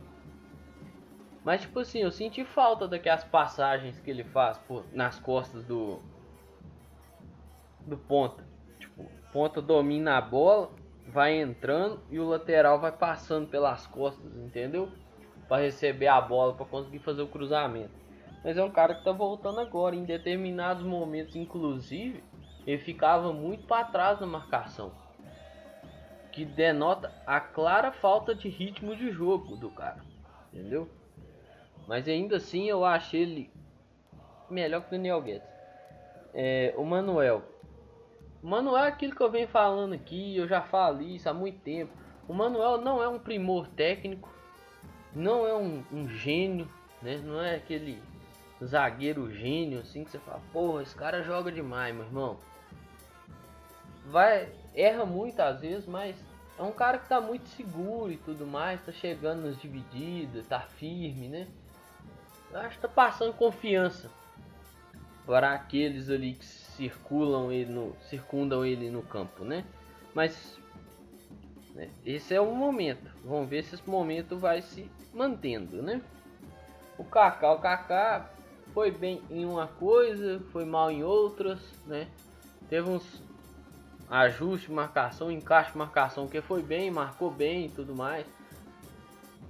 Mas 1.44 1.62
tipo 1.62 1.80
assim, 1.80 2.00
eu 2.00 2.12
senti 2.12 2.44
falta 2.44 2.88
daquelas 2.88 3.24
passagens 3.24 4.00
que 4.00 4.10
ele 4.10 4.24
faz 4.24 4.60
nas 4.92 5.20
costas 5.20 5.64
do 5.64 6.00
do 7.86 7.98
ponta. 7.98 8.44
Tipo, 8.80 9.06
ponta 9.32 9.62
domina 9.62 10.18
a 10.18 10.22
bola, 10.22 10.72
vai 11.08 11.40
entrando 11.40 12.02
e 12.10 12.20
o 12.20 12.28
lateral 12.28 12.80
vai 12.80 12.92
passando 12.92 13.48
pelas 13.48 13.86
costas, 13.86 14.26
entendeu? 14.38 14.92
Para 15.48 15.62
receber 15.62 16.08
a 16.08 16.20
bola, 16.20 16.56
para 16.56 16.66
conseguir 16.66 17.00
fazer 17.00 17.22
o 17.22 17.28
cruzamento. 17.28 17.94
Mas 18.44 18.58
é 18.58 18.64
um 18.64 18.72
cara 18.72 18.96
que 18.96 19.04
tá 19.04 19.12
voltando 19.12 19.60
agora, 19.60 19.96
em 19.96 20.04
determinados 20.04 20.84
momentos, 20.84 21.36
inclusive, 21.36 22.24
ele 22.66 22.80
ficava 22.80 23.32
muito 23.32 23.66
para 23.68 23.86
trás 23.86 24.20
na 24.20 24.26
marcação. 24.28 24.92
Que 26.36 26.46
denota 26.46 27.12
a 27.26 27.40
clara 27.40 27.92
falta 27.92 28.36
de 28.36 28.50
ritmo 28.50 28.96
de 28.96 29.10
jogo 29.10 29.56
do 29.56 29.72
cara. 29.72 30.04
Entendeu? 30.54 30.88
Mas 31.88 32.08
ainda 32.08 32.38
assim 32.38 32.70
eu 32.70 32.86
acho 32.86 33.16
ele 33.16 33.50
melhor 34.50 34.82
que 34.82 34.88
o 34.88 34.92
Daniel 34.92 35.22
Guedes. 35.22 35.48
É, 36.34 36.74
o 36.78 36.84
Manuel, 36.84 37.42
o 38.44 38.48
Manuel 38.48 38.84
é 38.84 38.88
aquilo 38.90 39.16
que 39.16 39.22
eu 39.22 39.32
venho 39.32 39.48
falando 39.48 39.94
aqui, 39.94 40.36
eu 40.36 40.48
já 40.48 40.62
falo 40.62 41.02
isso 41.02 41.30
há 41.30 41.34
muito 41.34 41.60
tempo. 41.62 41.92
O 42.28 42.34
Manuel 42.34 42.80
não 42.80 43.02
é 43.02 43.08
um 43.08 43.18
primor 43.18 43.68
técnico, 43.70 44.30
não 45.16 45.48
é 45.48 45.56
um, 45.56 45.84
um 45.92 46.10
gênio, 46.10 46.70
né? 47.02 47.18
Não 47.24 47.42
é 47.42 47.56
aquele 47.56 48.02
zagueiro 48.64 49.32
gênio 49.32 49.80
assim 49.80 50.04
que 50.04 50.12
você 50.12 50.20
fala, 50.20 50.42
porra, 50.52 50.84
esse 50.84 50.96
cara 50.96 51.24
joga 51.24 51.52
demais, 51.52 51.96
meu 51.96 52.06
irmão. 52.06 52.38
Vai, 54.08 54.52
erra 54.74 55.06
muito 55.06 55.40
às 55.40 55.62
vezes, 55.62 55.86
mas 55.88 56.16
é 56.58 56.64
um 56.64 56.72
cara 56.72 56.98
que 56.98 57.10
tá 57.10 57.20
muito 57.20 57.48
seguro 57.50 58.12
e 58.12 58.18
tudo 58.18 58.46
mais, 58.48 58.84
tá 58.86 58.92
chegando 58.92 59.46
nas 59.46 59.60
divididas, 59.62 60.48
tá 60.48 60.62
firme, 60.62 61.28
né? 61.28 61.48
Eu 62.52 62.60
acho 62.60 62.76
que 62.76 62.82
tá 62.82 62.88
passando 62.88 63.34
confiança 63.34 64.10
para 65.26 65.54
aqueles 65.54 66.10
ali 66.10 66.34
que 66.34 66.46
circulam 66.46 67.52
ele 67.52 67.72
no, 67.72 67.96
circundam 68.10 68.66
ele 68.66 68.90
no 68.90 69.02
campo, 69.02 69.44
né? 69.44 69.66
Mas 70.14 70.58
né, 71.74 71.90
esse 72.06 72.34
é 72.34 72.40
o 72.40 72.54
momento. 72.56 73.12
Vamos 73.24 73.50
ver 73.50 73.64
se 73.64 73.76
esse 73.76 73.90
momento 73.90 74.38
vai 74.38 74.62
se 74.62 74.90
mantendo, 75.14 75.82
né? 75.82 76.02
O 76.98 77.04
Kaká, 77.04 77.52
o 77.52 77.60
Kaká 77.60 78.30
foi 78.74 78.92
bem 78.92 79.22
em 79.30 79.46
uma 79.46 79.68
coisa, 79.68 80.40
foi 80.52 80.64
mal 80.64 80.90
em 80.90 81.04
outras, 81.04 81.60
né? 81.86 82.08
Teve 82.70 82.90
uns 82.90 83.22
ajustes, 84.10 84.70
marcação, 84.70 85.32
encaixe, 85.32 85.78
marcação 85.78 86.28
que 86.28 86.42
foi 86.42 86.62
bem, 86.62 86.92
marcou 86.92 87.32
bem 87.32 87.66
e 87.66 87.70
tudo 87.70 87.96
mais. 87.96 88.26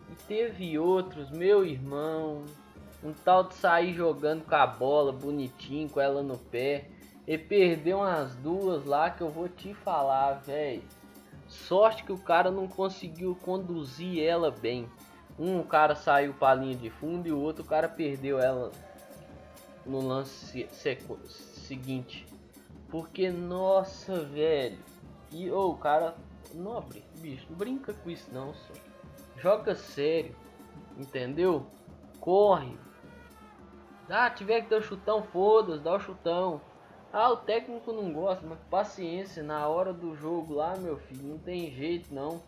E 0.09 0.15
teve 0.27 0.77
outros, 0.77 1.29
meu 1.29 1.65
irmão, 1.65 2.45
um 3.03 3.13
tal 3.13 3.43
de 3.43 3.55
sair 3.55 3.93
jogando 3.93 4.43
com 4.43 4.55
a 4.55 4.65
bola 4.65 5.11
bonitinho, 5.11 5.89
com 5.89 5.99
ela 5.99 6.23
no 6.23 6.37
pé. 6.37 6.89
E 7.27 7.37
perdeu 7.37 7.99
umas 7.99 8.35
duas 8.35 8.85
lá 8.85 9.09
que 9.09 9.21
eu 9.21 9.29
vou 9.29 9.49
te 9.49 9.73
falar, 9.73 10.33
velho. 10.45 10.83
Sorte 11.47 12.03
que 12.03 12.11
o 12.11 12.17
cara 12.17 12.51
não 12.51 12.67
conseguiu 12.67 13.35
conduzir 13.35 14.23
ela 14.23 14.51
bem. 14.51 14.87
Um 15.37 15.61
cara 15.63 15.95
saiu 15.95 16.33
para 16.33 16.51
a 16.51 16.55
linha 16.55 16.75
de 16.75 16.89
fundo 16.89 17.27
e 17.27 17.31
o 17.31 17.39
outro 17.39 17.63
cara 17.63 17.89
perdeu 17.89 18.39
ela 18.39 18.71
no 19.85 19.99
lance 19.99 20.67
seguinte. 20.71 22.25
Porque, 22.89 23.29
nossa, 23.29 24.23
velho. 24.23 24.79
E 25.31 25.51
oh, 25.51 25.71
o 25.71 25.77
cara. 25.77 26.15
Nobre, 26.53 27.03
bicho, 27.19 27.47
não 27.49 27.57
brinca 27.57 27.93
com 27.93 28.09
isso 28.09 28.29
não, 28.31 28.53
só. 28.53 28.73
Joga 29.37 29.75
sério. 29.75 30.35
Entendeu? 30.97 31.65
Corre. 32.19 32.77
Ah, 34.09 34.29
tiver 34.29 34.61
que 34.61 34.69
dar 34.69 34.77
o 34.77 34.81
chutão, 34.81 35.23
foda-se, 35.23 35.83
dá 35.83 35.95
o 35.95 35.99
chutão. 35.99 36.61
Ah, 37.11 37.31
o 37.31 37.37
técnico 37.37 37.91
não 37.91 38.13
gosta, 38.13 38.45
mas 38.45 38.59
paciência, 38.69 39.41
na 39.41 39.67
hora 39.67 39.91
do 39.91 40.15
jogo 40.15 40.53
lá, 40.53 40.75
meu 40.77 40.97
filho, 40.97 41.23
não 41.23 41.37
tem 41.37 41.71
jeito 41.71 42.13
não. 42.13 42.41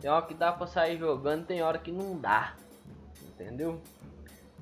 Tem 0.00 0.10
hora 0.10 0.26
que 0.26 0.34
dá 0.34 0.52
pra 0.52 0.66
sair 0.66 0.98
jogando, 0.98 1.46
tem 1.46 1.62
hora 1.62 1.78
que 1.78 1.92
não 1.92 2.18
dá. 2.18 2.54
Entendeu? 3.28 3.80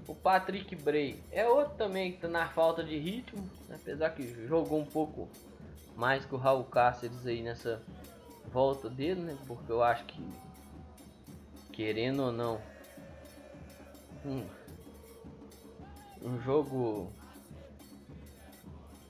O 0.08 0.14
Patrick 0.14 0.74
Bray 0.76 1.20
é 1.32 1.48
outro 1.48 1.74
também 1.74 2.12
que 2.12 2.18
tá 2.18 2.28
na 2.28 2.48
falta 2.48 2.84
de 2.84 2.96
ritmo, 2.96 3.48
apesar 3.68 4.10
que 4.10 4.46
jogou 4.46 4.78
um 4.78 4.86
pouco 4.86 5.28
mais 5.96 6.24
que 6.24 6.34
o 6.34 6.38
Raul 6.38 6.64
Cáceres 6.64 7.26
aí 7.26 7.42
nessa 7.42 7.82
volta 8.52 8.88
dele, 8.88 9.20
né? 9.20 9.36
Porque 9.46 9.72
eu 9.72 9.82
acho 9.82 10.04
que 10.04 10.22
querendo 11.72 12.22
ou 12.22 12.32
não 12.32 12.60
um, 14.24 14.46
um 16.22 16.40
jogo 16.40 17.12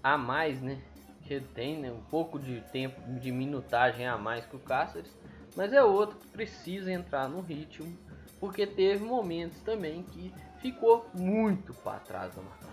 a 0.02 0.16
mais, 0.16 0.62
né? 0.62 0.80
Que 1.24 1.34
ele 1.34 1.46
tem, 1.54 1.78
né? 1.78 1.92
Um 1.92 2.02
pouco 2.02 2.38
de 2.38 2.60
tempo 2.72 3.00
de 3.20 3.30
minutagem 3.30 4.06
a 4.06 4.16
mais 4.16 4.46
que 4.46 4.56
o 4.56 4.60
Cáceres, 4.60 5.10
mas 5.54 5.72
é 5.72 5.82
outro 5.82 6.18
que 6.18 6.28
precisa 6.28 6.90
entrar 6.90 7.28
no 7.28 7.40
ritmo, 7.40 7.94
porque 8.40 8.66
teve 8.66 9.04
momentos 9.04 9.60
também 9.60 10.02
que 10.02 10.32
ficou 10.60 11.06
muito 11.14 11.72
para 11.74 11.98
trás 12.00 12.34
da 12.34 12.42
marcação. 12.42 12.70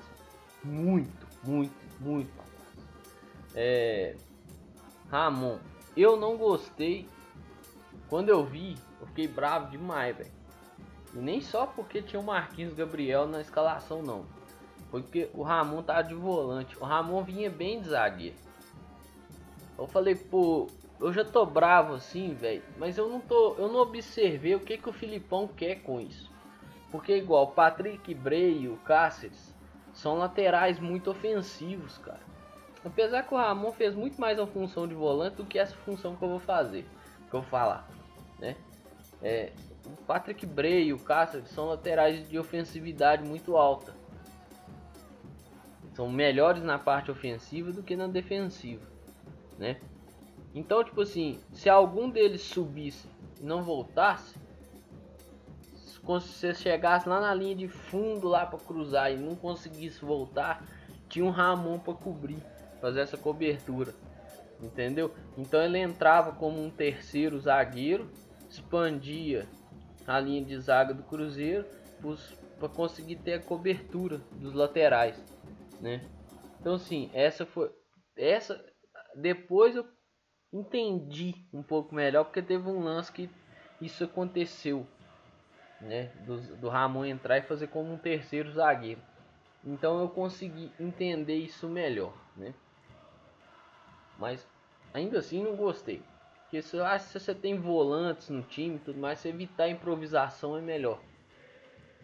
Muito, 0.64 1.28
muito, 1.44 1.74
muito 2.00 2.32
para 2.34 2.46
trás. 2.46 2.88
É... 3.56 4.16
Ramon, 5.10 5.58
eu 5.96 6.18
não 6.18 6.38
gostei. 6.38 7.08
Quando 8.10 8.30
eu 8.30 8.44
vi, 8.44 8.76
eu 9.00 9.08
fiquei 9.08 9.28
bravo 9.28 9.70
demais, 9.70 10.16
velho. 10.16 10.32
E 11.14 11.18
nem 11.18 11.42
só 11.42 11.68
porque 11.68 12.02
tinha 12.02 12.20
o 12.20 12.26
Marquinhos 12.26 12.74
Gabriel 12.74 13.28
na 13.28 13.42
escalação, 13.42 14.02
não. 14.02 14.26
Porque 14.90 15.30
o 15.34 15.44
Ramon 15.44 15.84
tá 15.84 16.02
de 16.02 16.14
volante. 16.14 16.78
O 16.80 16.84
Ramon 16.84 17.24
vinha 17.24 17.50
bem 17.50 17.82
de 17.82 17.90
zagueiro. 17.90 18.36
Eu 19.78 19.88
falei, 19.88 20.16
pô, 20.16 20.68
eu 21.00 21.12
já 21.12 21.24
tô 21.26 21.46
bravo 21.46 21.94
assim, 21.94 22.34
velho. 22.34 22.64
Mas 22.78 22.98
eu 22.98 23.10
não 23.10 23.20
tô. 23.20 23.56
Eu 23.56 23.68
não 23.68 23.80
observei 23.82 24.56
o 24.56 24.60
que, 24.60 24.78
que 24.78 24.90
o 24.90 24.94
Filipão 24.94 25.48
quer 25.48 25.82
com 25.84 26.00
isso. 26.00 26.33
Porque 26.94 27.18
igual 27.18 27.48
Patrick 27.48 28.14
Bray 28.14 28.62
e 28.62 28.68
o 28.68 28.78
Cáceres 28.78 29.52
são 29.96 30.16
laterais 30.20 30.80
muito 30.80 31.10
ofensivos, 31.10 31.98
cara. 31.98 32.22
Apesar 32.86 33.24
que 33.24 33.34
o 33.34 33.38
Ramon 33.38 33.72
fez 33.72 33.96
muito 33.96 34.22
mais 34.22 34.38
a 34.38 34.46
função 34.46 34.88
de 34.88 34.94
volante 34.94 35.38
do 35.38 35.46
que 35.46 35.58
essa 35.58 35.76
função 35.78 36.16
que 36.16 36.24
eu 36.24 36.30
vou 36.30 36.40
fazer, 36.40 36.86
que 37.32 37.36
eu 37.36 37.42
vou 37.42 37.50
falar, 37.50 37.90
né? 38.38 38.56
É, 39.24 39.54
o 39.88 40.04
Patrick 40.06 40.46
Bray 40.46 40.90
e 40.90 40.94
o 40.94 41.00
Cáceres 41.00 41.50
são 41.50 41.66
laterais 41.66 42.30
de 42.30 42.38
ofensividade 42.38 43.28
muito 43.28 43.58
alta. 43.58 43.96
São 45.96 46.12
melhores 46.12 46.62
na 46.62 46.78
parte 46.78 47.10
ofensiva 47.10 47.72
do 47.72 47.82
que 47.82 47.96
na 47.96 48.06
defensiva, 48.06 48.86
né? 49.58 49.82
Então, 50.54 50.84
tipo 50.84 51.02
assim, 51.02 51.40
se 51.54 51.68
algum 51.70 52.08
deles 52.08 52.44
subisse 52.44 53.08
e 53.42 53.44
não 53.44 53.64
voltasse, 53.64 54.43
se 56.20 56.28
você 56.28 56.54
chegasse 56.54 57.08
lá 57.08 57.20
na 57.20 57.34
linha 57.34 57.56
de 57.56 57.68
fundo 57.68 58.28
lá 58.28 58.46
para 58.46 58.60
cruzar 58.60 59.12
e 59.12 59.16
não 59.16 59.36
conseguisse 59.36 60.04
voltar, 60.04 60.66
tinha 61.08 61.24
um 61.24 61.30
Ramon 61.30 61.80
para 61.80 61.94
cobrir, 61.94 62.44
fazer 62.82 63.02
essa 63.02 63.18
cobertura. 63.18 63.94
Entendeu? 64.62 65.14
Então 65.38 65.62
ele 65.62 65.78
entrava 65.78 66.34
como 66.34 66.62
um 66.62 66.70
terceiro 66.70 67.40
zagueiro, 67.40 68.10
expandia 68.50 69.48
a 70.06 70.20
linha 70.20 70.44
de 70.44 70.60
zaga 70.60 70.94
do 70.94 71.04
Cruzeiro 71.04 71.66
para 72.60 72.70
conseguir 72.70 73.18
ter 73.18 73.34
a 73.34 73.42
cobertura 73.42 74.20
dos 74.34 74.54
laterais, 74.54 75.16
né? 75.80 76.06
Então 76.60 76.76
assim, 76.76 77.10
essa 77.14 77.46
foi 77.46 77.72
essa 78.16 78.64
depois 79.16 79.76
eu 79.76 79.86
entendi 80.52 81.34
um 81.54 81.64
pouco 81.64 81.96
melhor 81.96 82.26
porque 82.26 82.42
teve 82.42 82.68
um 82.70 82.84
lance 82.84 83.12
que 83.12 83.30
isso 83.82 84.04
aconteceu 84.04 84.86
né, 85.82 86.10
do, 86.22 86.40
do 86.58 86.70
Ramon 86.70 87.06
entrar 87.06 87.38
e 87.38 87.42
fazer 87.42 87.68
como 87.68 87.94
um 87.94 87.98
terceiro 87.98 88.52
zagueiro. 88.52 89.02
Então 89.66 90.00
eu 90.02 90.10
consegui 90.10 90.72
entender 90.80 91.36
isso 91.36 91.68
melhor, 91.68 92.14
né? 92.36 92.54
Mas 94.18 94.46
ainda 94.94 95.20
assim 95.20 95.44
não 95.44 95.56
gostei. 95.56 96.02
Porque 96.44 96.62
se, 96.62 96.80
ah, 96.80 97.00
se 97.00 97.20
você 97.20 97.34
tem 97.34 97.58
volantes 97.58 98.30
no 98.30 98.44
time 98.44 98.78
tudo 98.78 99.00
mais, 99.00 99.20
você 99.20 99.30
evitar 99.30 99.64
a 99.64 99.70
improvisação 99.70 100.58
é 100.58 100.62
melhor. 100.62 101.00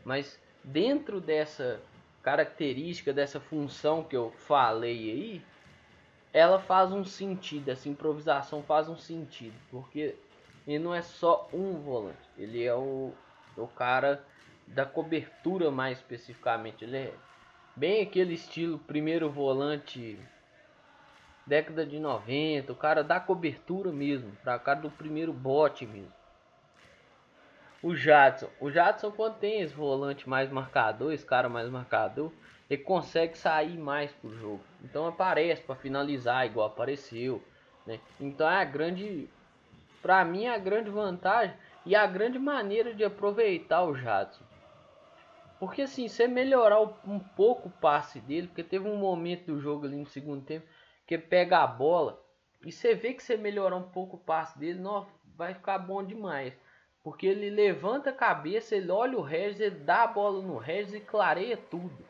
Mas 0.03 0.39
dentro 0.63 1.21
dessa 1.21 1.79
característica, 2.23 3.13
dessa 3.13 3.39
função 3.39 4.03
que 4.03 4.15
eu 4.15 4.31
falei 4.31 5.11
aí, 5.11 5.45
ela 6.33 6.59
faz 6.59 6.91
um 6.91 7.03
sentido, 7.03 7.69
essa 7.69 7.89
improvisação 7.89 8.63
faz 8.63 8.89
um 8.89 8.97
sentido. 8.97 9.55
Porque 9.69 10.15
ele 10.67 10.79
não 10.79 10.93
é 10.93 11.01
só 11.01 11.47
um 11.53 11.73
volante, 11.73 12.17
ele 12.37 12.63
é 12.63 12.73
o, 12.73 13.13
o 13.63 13.67
cara 13.67 14.23
da 14.67 14.85
cobertura 14.85 15.71
mais 15.71 15.97
especificamente. 15.97 16.83
Ele 16.83 16.97
é 16.97 17.13
bem 17.75 18.01
aquele 18.01 18.33
estilo 18.33 18.77
primeiro 18.79 19.29
volante 19.29 20.19
década 21.45 21.83
de 21.83 21.99
90, 21.99 22.71
o 22.71 22.75
cara 22.75 23.03
da 23.03 23.19
cobertura 23.19 23.91
mesmo, 23.91 24.31
para 24.43 24.59
cara 24.59 24.81
do 24.81 24.91
primeiro 24.91 25.33
bote 25.33 25.85
mesmo. 25.85 26.13
O 27.81 27.95
Jadson, 27.95 28.49
o 28.59 28.69
Jadson 28.69 29.11
quando 29.11 29.39
tem 29.39 29.61
esse 29.61 29.73
volante 29.73 30.29
mais 30.29 30.51
marcador, 30.51 31.11
esse 31.11 31.25
cara 31.25 31.49
mais 31.49 31.67
marcador, 31.69 32.31
ele 32.69 32.83
consegue 32.83 33.37
sair 33.37 33.77
mais 33.77 34.11
pro 34.11 34.37
jogo. 34.37 34.61
Então 34.83 35.07
aparece 35.07 35.63
para 35.63 35.75
finalizar 35.75 36.45
igual 36.45 36.67
apareceu, 36.67 37.43
né? 37.87 37.99
Então 38.19 38.47
é 38.47 38.61
a 38.61 38.65
grande 38.65 39.27
para 40.01 40.23
mim 40.23 40.45
é 40.45 40.53
a 40.53 40.59
grande 40.59 40.89
vantagem 40.89 41.55
e 41.89 41.95
a 41.95 42.05
grande 42.05 42.37
maneira 42.37 42.93
de 42.93 43.03
aproveitar 43.03 43.83
o 43.83 43.95
Jadson. 43.95 44.43
Porque 45.59 45.81
assim, 45.81 46.07
você 46.07 46.27
melhorar 46.27 46.79
um 46.79 47.17
pouco 47.19 47.67
o 47.67 47.71
passe 47.71 48.19
dele, 48.19 48.45
porque 48.45 48.63
teve 48.63 48.87
um 48.87 48.95
momento 48.95 49.47
do 49.47 49.59
jogo 49.59 49.87
ali 49.87 49.95
no 49.95 50.05
segundo 50.05 50.45
tempo 50.45 50.67
que 51.07 51.17
pega 51.17 51.63
a 51.63 51.65
bola 51.65 52.23
e 52.63 52.71
você 52.71 52.93
vê 52.93 53.15
que 53.15 53.23
você 53.23 53.35
melhorar 53.35 53.75
um 53.75 53.89
pouco 53.89 54.17
o 54.17 54.19
passe 54.19 54.59
dele, 54.59 54.79
não, 54.79 55.07
vai 55.35 55.55
ficar 55.55 55.79
bom 55.79 56.05
demais. 56.05 56.53
Porque 57.03 57.25
ele 57.25 57.49
levanta 57.49 58.11
a 58.11 58.13
cabeça, 58.13 58.75
ele 58.75 58.91
olha 58.91 59.17
o 59.17 59.23
Regis, 59.23 59.59
ele 59.59 59.79
dá 59.79 60.03
a 60.03 60.07
bola 60.07 60.43
no 60.43 60.59
Regis 60.59 60.93
e 60.93 60.99
clareia 60.99 61.57
tudo. 61.57 62.05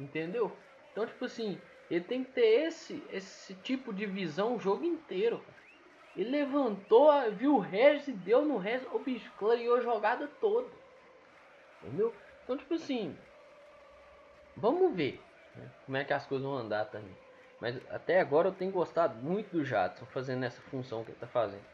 Entendeu? 0.00 0.50
Então, 0.90 1.06
tipo 1.06 1.26
assim, 1.26 1.60
ele 1.88 2.02
tem 2.02 2.24
que 2.24 2.32
ter 2.32 2.66
esse, 2.66 3.00
esse 3.12 3.54
tipo 3.54 3.94
de 3.94 4.04
visão 4.04 4.56
o 4.56 4.58
jogo 4.58 4.84
inteiro. 4.84 5.38
Cara. 5.38 5.61
Ele 6.14 6.30
levantou, 6.30 7.10
viu 7.32 7.56
o 7.56 7.60
Regis 7.60 8.08
e 8.08 8.12
deu 8.12 8.44
no 8.44 8.58
Regis. 8.58 8.86
O 8.92 8.98
bicho 8.98 9.32
clareou 9.38 9.76
a 9.76 9.80
jogada 9.80 10.28
toda. 10.40 10.68
Entendeu? 11.82 12.14
Então, 12.44 12.56
tipo 12.56 12.74
assim. 12.74 13.16
Vamos 14.54 14.94
ver 14.94 15.22
né, 15.56 15.70
como 15.86 15.96
é 15.96 16.04
que 16.04 16.12
as 16.12 16.26
coisas 16.26 16.46
vão 16.46 16.56
andar 16.56 16.84
também. 16.86 17.16
Mas 17.58 17.80
até 17.90 18.20
agora 18.20 18.48
eu 18.48 18.52
tenho 18.52 18.70
gostado 18.70 19.14
muito 19.22 19.50
do 19.50 19.64
Jadson 19.64 20.04
fazendo 20.06 20.44
essa 20.44 20.60
função 20.62 21.04
que 21.04 21.12
ele 21.12 21.18
tá 21.18 21.26
fazendo. 21.26 21.64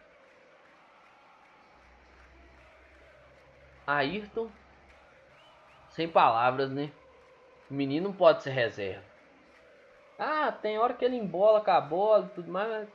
Ayrton, 3.86 4.50
sem 5.90 6.06
palavras, 6.06 6.70
né? 6.70 6.92
O 7.70 7.74
menino 7.74 8.12
pode 8.12 8.42
ser 8.42 8.50
reserva. 8.50 9.02
Ah, 10.18 10.52
tem 10.52 10.78
hora 10.78 10.94
que 10.94 11.04
ele 11.04 11.16
embola 11.16 11.62
com 11.62 11.70
a 11.70 11.80
bola 11.80 12.26
e 12.26 12.34
tudo 12.34 12.50
mais, 12.50 12.88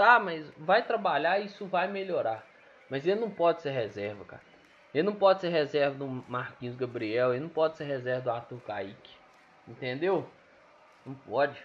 Tá, 0.00 0.18
mas 0.18 0.50
vai 0.56 0.82
trabalhar 0.82 1.40
e 1.40 1.44
isso 1.44 1.66
vai 1.66 1.86
melhorar. 1.86 2.42
Mas 2.88 3.06
ele 3.06 3.20
não 3.20 3.30
pode 3.30 3.60
ser 3.60 3.68
reserva, 3.68 4.24
cara. 4.24 4.42
Ele 4.94 5.02
não 5.02 5.14
pode 5.14 5.42
ser 5.42 5.50
reserva 5.50 5.94
do 5.94 6.06
Marquinhos 6.26 6.74
Gabriel, 6.74 7.34
ele 7.34 7.42
não 7.42 7.50
pode 7.50 7.76
ser 7.76 7.84
reserva 7.84 8.22
do 8.22 8.30
Arthur 8.30 8.60
Kaique. 8.62 9.14
Entendeu? 9.68 10.26
Não 11.04 11.14
pode. 11.14 11.62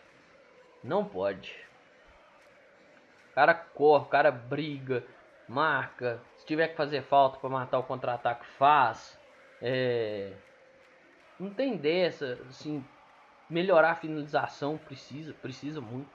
Não 0.83 1.05
pode. 1.05 1.55
O 3.31 3.35
cara 3.35 3.53
corre, 3.53 4.03
o 4.03 4.09
cara 4.09 4.31
briga, 4.31 5.01
marca. 5.47 6.21
Se 6.35 6.45
tiver 6.45 6.67
que 6.67 6.75
fazer 6.75 7.03
falta 7.03 7.39
para 7.39 7.49
matar 7.49 7.79
o 7.79 7.83
contra-ataque, 7.83 8.45
faz. 8.57 9.17
É... 9.61 10.33
Não 11.39 11.51
tem 11.51 11.77
dessa, 11.77 12.37
assim, 12.49 12.83
melhorar 13.49 13.91
a 13.91 13.95
finalização 13.95 14.77
precisa, 14.77 15.33
precisa 15.35 15.79
muito. 15.79 16.11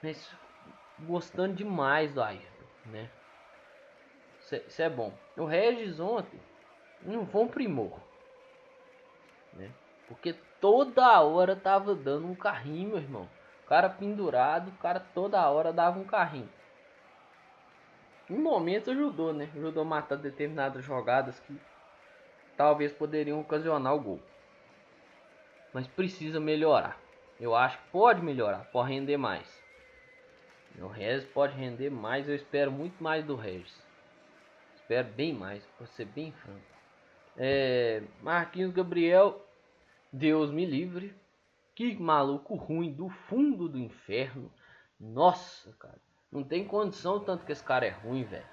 Mas 0.00 0.32
gostando 1.06 1.54
demais 1.54 2.12
do 2.12 2.22
Ayrton, 2.22 2.64
né? 2.86 3.08
Isso 4.38 4.82
é 4.82 4.88
bom. 4.88 5.12
O 5.36 5.44
Regis 5.44 6.00
ontem 6.00 6.40
não 7.02 7.26
foi 7.26 7.42
um 7.42 7.48
primor, 7.48 8.00
né? 9.52 9.70
Porque 10.08 10.34
toda 10.60 11.20
hora 11.20 11.54
tava 11.54 11.94
dando 11.94 12.26
um 12.26 12.34
carrinho, 12.34 12.90
meu 12.90 12.98
irmão. 12.98 13.28
O 13.64 13.68
cara 13.68 13.88
pendurado, 13.88 14.70
o 14.70 14.78
cara 14.78 14.98
toda 14.98 15.48
hora 15.48 15.72
dava 15.72 15.98
um 15.98 16.04
carrinho. 16.04 16.50
Em 18.28 18.38
momentos 18.38 18.88
ajudou, 18.88 19.32
né? 19.32 19.48
Ajudou 19.56 19.82
a 19.82 19.86
matar 19.86 20.16
determinadas 20.16 20.84
jogadas 20.84 21.38
que 21.40 21.60
talvez 22.56 22.92
poderiam 22.92 23.40
ocasionar 23.40 23.94
o 23.94 24.00
gol. 24.00 24.20
Mas 25.72 25.86
precisa 25.86 26.40
melhorar. 26.40 27.00
Eu 27.38 27.54
acho 27.54 27.78
que 27.78 27.88
pode 27.90 28.20
melhorar, 28.20 28.66
pode 28.72 28.92
render 28.92 29.16
mais. 29.16 29.59
O 30.78 30.86
Regis 30.86 31.28
pode 31.30 31.56
render 31.56 31.90
mais, 31.90 32.28
eu 32.28 32.34
espero 32.34 32.70
muito 32.70 33.02
mais 33.02 33.24
do 33.24 33.36
Regis. 33.36 33.74
Espero 34.76 35.08
bem 35.08 35.32
mais, 35.34 35.66
vou 35.78 35.86
ser 35.88 36.06
bem 36.06 36.32
franco. 36.32 36.60
É, 37.36 38.02
Marquinhos 38.22 38.72
Gabriel, 38.72 39.44
Deus 40.12 40.50
me 40.50 40.64
livre. 40.64 41.14
Que 41.74 41.96
maluco 41.96 42.54
ruim 42.54 42.92
do 42.92 43.08
fundo 43.08 43.68
do 43.68 43.78
inferno. 43.78 44.52
Nossa, 44.98 45.72
cara. 45.78 45.98
Não 46.30 46.44
tem 46.44 46.64
condição 46.66 47.20
tanto 47.20 47.44
que 47.44 47.52
esse 47.52 47.64
cara 47.64 47.86
é 47.86 47.90
ruim, 47.90 48.24
velho. 48.24 48.46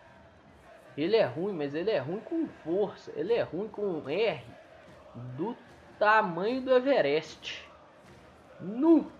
Ele 0.97 1.15
é 1.15 1.25
ruim, 1.25 1.53
mas 1.53 1.75
ele 1.75 1.91
é 1.91 1.99
ruim 1.99 2.19
com 2.21 2.47
força. 2.63 3.11
Ele 3.15 3.33
é 3.33 3.41
ruim 3.41 3.67
com 3.67 4.07
R 4.09 4.43
do 5.35 5.55
tamanho 5.99 6.61
do 6.61 6.75
Everest. 6.75 7.67
Nu. 8.59 9.11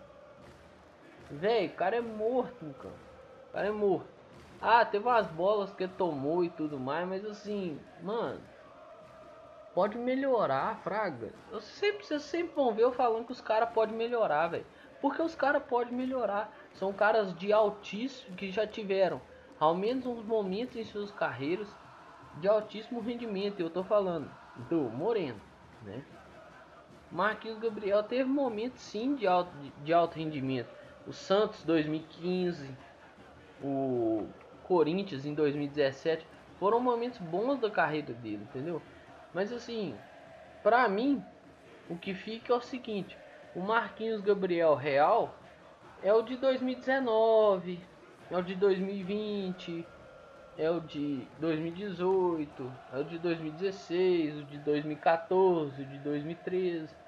Velho, 1.30 1.70
o 1.70 1.76
cara 1.76 1.98
é 1.98 2.02
morto, 2.02 2.74
cara. 2.82 2.96
O 3.50 3.54
cara 3.54 3.68
é 3.68 3.72
morto. 3.72 4.08
Ah, 4.62 4.86
teve 4.86 5.06
umas 5.06 5.28
bolas 5.28 5.72
que 5.74 5.88
tomou 5.88 6.44
e 6.44 6.50
tudo 6.50 6.80
mais, 6.80 7.08
mas 7.08 7.26
assim, 7.26 7.80
mano, 8.02 8.42
pode 9.74 9.98
melhorar, 9.98 10.78
fraga. 10.78 11.32
Eu 11.52 11.62
sempre, 11.62 12.06
vocês 12.06 12.24
sempre 12.24 12.56
vão 12.56 12.74
ver 12.74 12.84
eu 12.84 12.92
falando 12.92 13.26
que 13.26 13.32
os 13.32 13.42
caras 13.42 13.70
podem 13.70 13.96
melhorar, 13.96 14.48
velho. 14.48 14.66
Porque 15.00 15.22
os 15.22 15.36
caras 15.36 15.62
podem 15.64 15.94
melhorar. 15.94 16.52
São 16.74 16.92
caras 16.92 17.36
de 17.36 17.54
altíssimo 17.54 18.36
que 18.36 18.50
já 18.50 18.66
tiveram 18.66 19.22
ao 19.60 19.76
menos 19.76 20.06
uns 20.06 20.24
momentos 20.24 20.76
em 20.76 20.84
suas 20.84 21.12
carreiras 21.12 21.68
de 22.40 22.48
altíssimo 22.48 23.00
rendimento. 23.00 23.60
Eu 23.60 23.70
tô 23.70 23.84
falando 23.84 24.30
do 24.70 24.82
Moreno, 24.90 25.40
né? 25.84 26.04
Marquinhos 27.12 27.60
Gabriel 27.60 28.04
teve 28.04 28.30
momentos 28.30 28.82
sim 28.82 29.16
de 29.16 29.26
alto, 29.26 29.52
de, 29.58 29.70
de 29.84 29.94
alto 29.94 30.18
rendimento. 30.18 30.70
O 31.08 31.14
Santos 31.14 31.64
2015, 31.64 32.70
o 33.64 34.28
Corinthians 34.64 35.26
em 35.26 35.34
2017 35.34 36.28
foram 36.60 36.82
momentos 36.82 37.18
bons 37.20 37.58
da 37.60 37.72
carreira 37.72 38.14
dele, 38.14 38.44
entendeu? 38.44 38.82
Mas 39.34 39.54
assim, 39.54 39.96
para 40.62 40.88
mim, 40.90 41.24
o 41.90 41.96
que 41.96 42.14
fica 42.14 42.52
é 42.52 42.58
o 42.58 42.62
seguinte: 42.62 43.18
o 43.56 43.62
Marquinhos 43.62 44.20
Gabriel 44.20 44.76
Real 44.76 45.34
é 46.04 46.14
o 46.14 46.22
de 46.22 46.36
2019, 46.36 47.80
é 48.30 48.38
o 48.38 48.44
de 48.44 48.56
2020, 48.56 49.88
é 50.58 50.70
o 50.70 50.82
de 50.82 51.26
2018, 51.40 52.72
é 52.92 53.00
o 53.00 53.04
de 53.06 53.18
2016, 53.18 54.40
o 54.40 54.44
de 54.44 54.58
2014, 54.58 55.82
o 55.82 55.86
de 55.86 56.00
2013. 56.00 57.07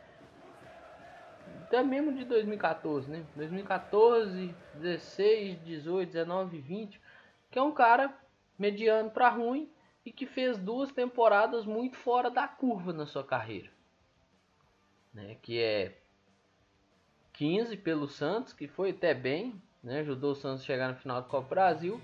Até 1.69 1.83
mesmo 1.83 2.11
de 2.11 2.25
2014, 2.25 3.11
né? 3.11 3.23
2014, 3.35 4.55
16, 4.73 5.63
18, 5.63 6.11
19, 6.11 6.57
20 6.57 6.99
que 7.51 7.57
é 7.57 7.61
um 7.61 7.71
cara 7.71 8.13
mediano 8.57 9.09
para 9.09 9.29
ruim 9.29 9.69
e 10.05 10.11
que 10.11 10.25
fez 10.25 10.57
duas 10.57 10.91
temporadas 10.91 11.65
muito 11.65 11.97
fora 11.97 12.29
da 12.29 12.47
curva 12.47 12.93
na 12.93 13.05
sua 13.05 13.23
carreira. 13.23 13.69
Né, 15.13 15.37
que 15.41 15.59
é 15.59 15.97
15 17.33 17.77
pelo 17.77 18.07
Santos, 18.07 18.53
que 18.53 18.67
foi 18.67 18.91
até 18.91 19.13
bem, 19.13 19.61
né, 19.83 19.99
ajudou 19.99 20.31
o 20.31 20.35
Santos 20.35 20.61
a 20.63 20.65
chegar 20.65 20.89
no 20.89 20.95
final 20.95 21.21
do 21.21 21.27
Copa 21.27 21.49
Brasil, 21.49 21.99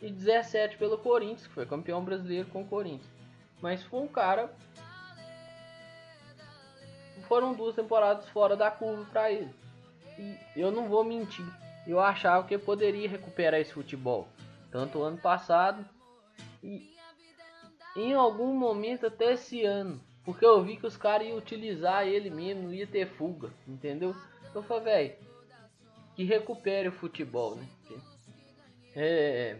e 0.00 0.10
17 0.10 0.76
pelo 0.76 0.98
Corinthians, 0.98 1.46
que 1.46 1.52
foi 1.52 1.66
campeão 1.66 2.04
brasileiro 2.04 2.48
com 2.48 2.62
o 2.62 2.66
Corinthians. 2.66 3.10
Mas 3.60 3.82
foi 3.82 4.00
um 4.00 4.08
cara. 4.08 4.54
Foram 7.30 7.54
duas 7.54 7.76
temporadas 7.76 8.28
fora 8.30 8.56
da 8.56 8.72
curva 8.72 9.06
para 9.12 9.30
ele. 9.30 9.54
E 10.18 10.36
eu 10.56 10.72
não 10.72 10.88
vou 10.88 11.04
mentir, 11.04 11.46
eu 11.86 12.00
achava 12.00 12.44
que 12.44 12.58
poderia 12.58 13.08
recuperar 13.08 13.60
esse 13.60 13.72
futebol 13.72 14.26
tanto 14.68 15.00
ano 15.00 15.16
passado 15.16 15.88
e 16.60 16.90
em 17.94 18.14
algum 18.14 18.52
momento 18.52 19.06
até 19.06 19.34
esse 19.34 19.64
ano, 19.64 20.00
porque 20.24 20.44
eu 20.44 20.60
vi 20.64 20.76
que 20.76 20.88
os 20.88 20.96
caras 20.96 21.28
iam 21.28 21.38
utilizar 21.38 22.04
ele 22.04 22.30
mesmo, 22.30 22.64
não 22.64 22.74
ia 22.74 22.84
ter 22.84 23.06
fuga, 23.06 23.50
entendeu? 23.64 24.12
Eu 24.52 24.64
falei, 24.64 24.82
velho, 24.84 25.14
que 26.16 26.24
recupere 26.24 26.88
o 26.88 26.92
futebol, 26.92 27.54
né? 27.54 27.68
É, 28.96 29.56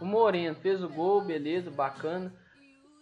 o 0.00 0.04
Moreno 0.04 0.54
fez 0.54 0.80
o 0.80 0.88
gol, 0.88 1.20
beleza, 1.20 1.68
bacana. 1.68 2.32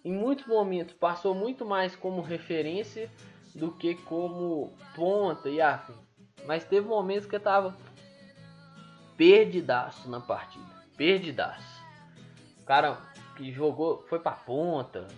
Em 0.03 0.13
muitos 0.13 0.47
momentos 0.47 0.95
passou 0.95 1.35
muito 1.35 1.67
mais 1.67 1.95
como 1.95 2.23
referência 2.23 3.11
do 3.55 3.73
que 3.73 3.95
como 3.95 4.77
ponta 4.95 5.49
e 5.49 5.61
afim. 5.61 5.95
Mas 6.47 6.65
teve 6.65 6.87
momentos 6.87 7.27
que 7.27 7.37
eu 7.37 7.41
tava 7.41 7.77
perdidaço 9.17 10.09
na 10.09 10.21
partida 10.21 10.81
perdidaço. 11.01 11.83
O 12.61 12.65
cara 12.67 12.99
que 13.35 13.51
jogou, 13.51 14.05
foi 14.07 14.19
pra 14.19 14.33
ponta. 14.33 15.09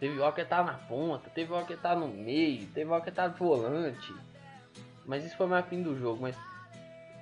Teve 0.00 0.18
hora 0.18 0.32
que 0.32 0.44
tava 0.44 0.72
na 0.72 0.78
ponta, 0.78 1.30
teve 1.30 1.52
hora 1.52 1.64
que 1.64 1.76
tava 1.76 2.00
no 2.00 2.08
meio, 2.08 2.66
teve 2.74 2.90
hora 2.90 3.00
que 3.00 3.12
tava 3.12 3.32
volante. 3.32 4.12
Mas 5.06 5.24
isso 5.24 5.36
foi 5.36 5.46
mais 5.46 5.64
fim 5.66 5.84
do 5.84 5.96
jogo. 5.96 6.20
Mas 6.20 6.36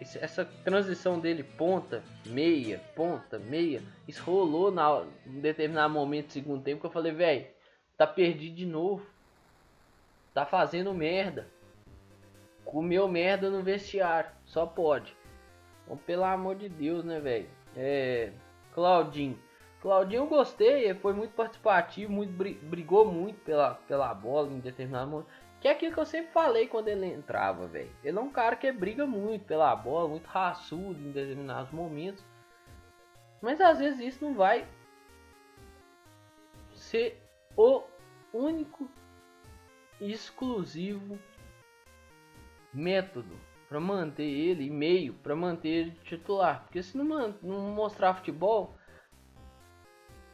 essa 0.00 0.42
transição 0.64 1.20
dele, 1.20 1.42
ponta, 1.42 2.02
meia, 2.24 2.81
ponta, 2.96 3.38
meia, 3.38 3.83
isso 4.09 4.24
rolou 4.24 4.70
na, 4.70 5.05
determinado 5.26 5.92
momento 5.92 6.28
do 6.28 6.33
segundo 6.33 6.62
tempo 6.62 6.81
que 6.81 6.87
eu 6.87 6.90
falei, 6.90 7.12
velho, 7.12 7.46
tá 7.98 8.07
perdido 8.07 8.57
de 8.57 8.64
novo. 8.64 9.07
Tá 10.34 10.46
fazendo 10.46 10.94
merda. 10.94 11.48
Comeu 12.64 13.06
merda 13.08 13.50
no 13.50 13.62
vestiário. 13.62 14.30
Só 14.44 14.66
pode. 14.66 15.16
Então, 15.84 15.96
pelo 15.96 16.24
amor 16.24 16.56
de 16.56 16.68
Deus, 16.68 17.04
né, 17.04 17.20
velho? 17.20 17.48
É, 17.76 18.32
Claudinho. 18.74 19.38
Claudinho 19.80 20.22
eu 20.22 20.26
gostei, 20.26 20.94
foi 20.94 21.12
muito 21.12 21.34
participativo, 21.34 22.12
muito 22.12 22.32
brigou 22.32 23.04
muito 23.04 23.40
pela, 23.40 23.74
pela 23.74 24.14
bola 24.14 24.48
em 24.48 24.60
determinado 24.60 25.10
momento. 25.10 25.28
Que 25.60 25.68
é 25.68 25.72
aquilo 25.72 25.92
que 25.92 26.00
eu 26.00 26.06
sempre 26.06 26.32
falei 26.32 26.66
quando 26.66 26.88
ele 26.88 27.06
entrava, 27.06 27.66
velho. 27.66 27.90
Ele 28.02 28.18
é 28.18 28.20
um 28.20 28.30
cara 28.30 28.56
que 28.56 28.70
briga 28.72 29.06
muito 29.06 29.44
pela 29.44 29.74
bola, 29.76 30.08
muito 30.08 30.26
raçudo 30.26 30.98
em 31.00 31.12
determinados 31.12 31.70
momentos. 31.72 32.24
Mas 33.40 33.60
às 33.60 33.78
vezes 33.78 34.00
isso 34.00 34.24
não 34.24 34.34
vai 34.34 34.66
ser 36.72 37.20
o 37.56 37.82
único 38.32 38.88
exclusivo 40.10 41.18
método 42.72 43.38
para 43.68 43.80
manter 43.80 44.24
ele, 44.24 44.66
e 44.66 44.70
meio 44.70 45.14
para 45.14 45.34
manter 45.34 45.68
ele 45.68 45.90
titular. 46.04 46.64
Porque 46.64 46.82
se 46.82 46.96
não, 46.96 47.34
não 47.42 47.70
mostrar 47.70 48.14
futebol, 48.14 48.74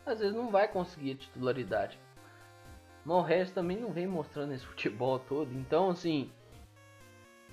às 0.05 0.19
vezes 0.21 0.35
não 0.35 0.51
vai 0.51 0.67
conseguir 0.69 1.13
a 1.13 1.17
titularidade. 1.17 1.99
Mas 3.05 3.51
também 3.53 3.77
não 3.77 3.93
vem 3.93 4.07
mostrando 4.07 4.53
esse 4.53 4.67
futebol 4.67 5.19
todo. 5.19 5.53
Então, 5.53 5.91
assim, 5.91 6.31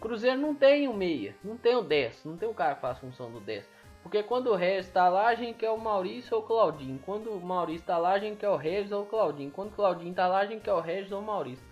Cruzeiro 0.02 0.40
não 0.40 0.54
tem 0.54 0.88
o 0.88 0.94
meia, 0.94 1.36
não 1.44 1.58
tem 1.58 1.76
o 1.76 1.82
10, 1.82 2.26
não 2.26 2.38
tem 2.38 2.50
o 2.50 2.54
cara 2.54 2.76
que 2.76 2.82
faz 2.82 2.98
função 3.00 3.32
do 3.32 3.40
10. 3.40 3.70
Porque 4.04 4.22
quando 4.22 4.52
o 4.52 4.56
Regis 4.56 4.86
está 4.88 5.10
lá, 5.10 5.28
a 5.28 5.36
gente 5.36 5.58
quer 5.58 5.72
o 5.72 5.80
Maurício 5.80 6.36
ou 6.36 6.44
o 6.44 6.46
Claudinho. 6.46 7.00
Quando 7.04 7.32
o 7.32 7.42
Maurício 7.44 7.82
está 7.82 7.98
lá, 7.98 8.12
a 8.12 8.20
gente 8.20 8.38
quer 8.38 8.50
o 8.50 8.56
Regis 8.56 8.92
ou 8.92 9.04
o 9.04 9.06
Claudinho. 9.08 9.50
Quando 9.50 9.70
o 9.70 9.76
Claudinho 9.76 10.12
está 10.12 10.28
lá, 10.28 10.40
a 10.40 10.46
gente 10.46 10.62
quer 10.62 10.74
o 10.74 10.80
Regis 10.80 11.12
ou 11.12 11.22
o 11.22 11.26
Maurício. 11.26 11.66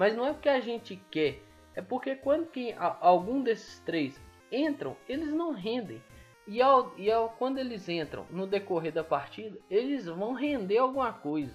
Mas 0.00 0.16
não 0.16 0.26
é 0.26 0.32
porque 0.32 0.48
a 0.48 0.60
gente 0.60 0.96
quer, 1.10 1.42
é 1.74 1.82
porque 1.82 2.16
quando 2.16 2.46
que 2.46 2.74
algum 2.78 3.42
desses 3.42 3.80
três 3.80 4.18
entram, 4.50 4.96
eles 5.06 5.28
não 5.28 5.52
rendem. 5.52 6.02
E, 6.48 6.62
ao, 6.62 6.98
e 6.98 7.12
ao, 7.12 7.28
quando 7.28 7.58
eles 7.58 7.86
entram 7.86 8.24
no 8.30 8.46
decorrer 8.46 8.94
da 8.94 9.04
partida, 9.04 9.58
eles 9.70 10.06
vão 10.06 10.32
render 10.32 10.78
alguma 10.78 11.12
coisa. 11.12 11.54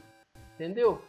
Entendeu? 0.53 1.03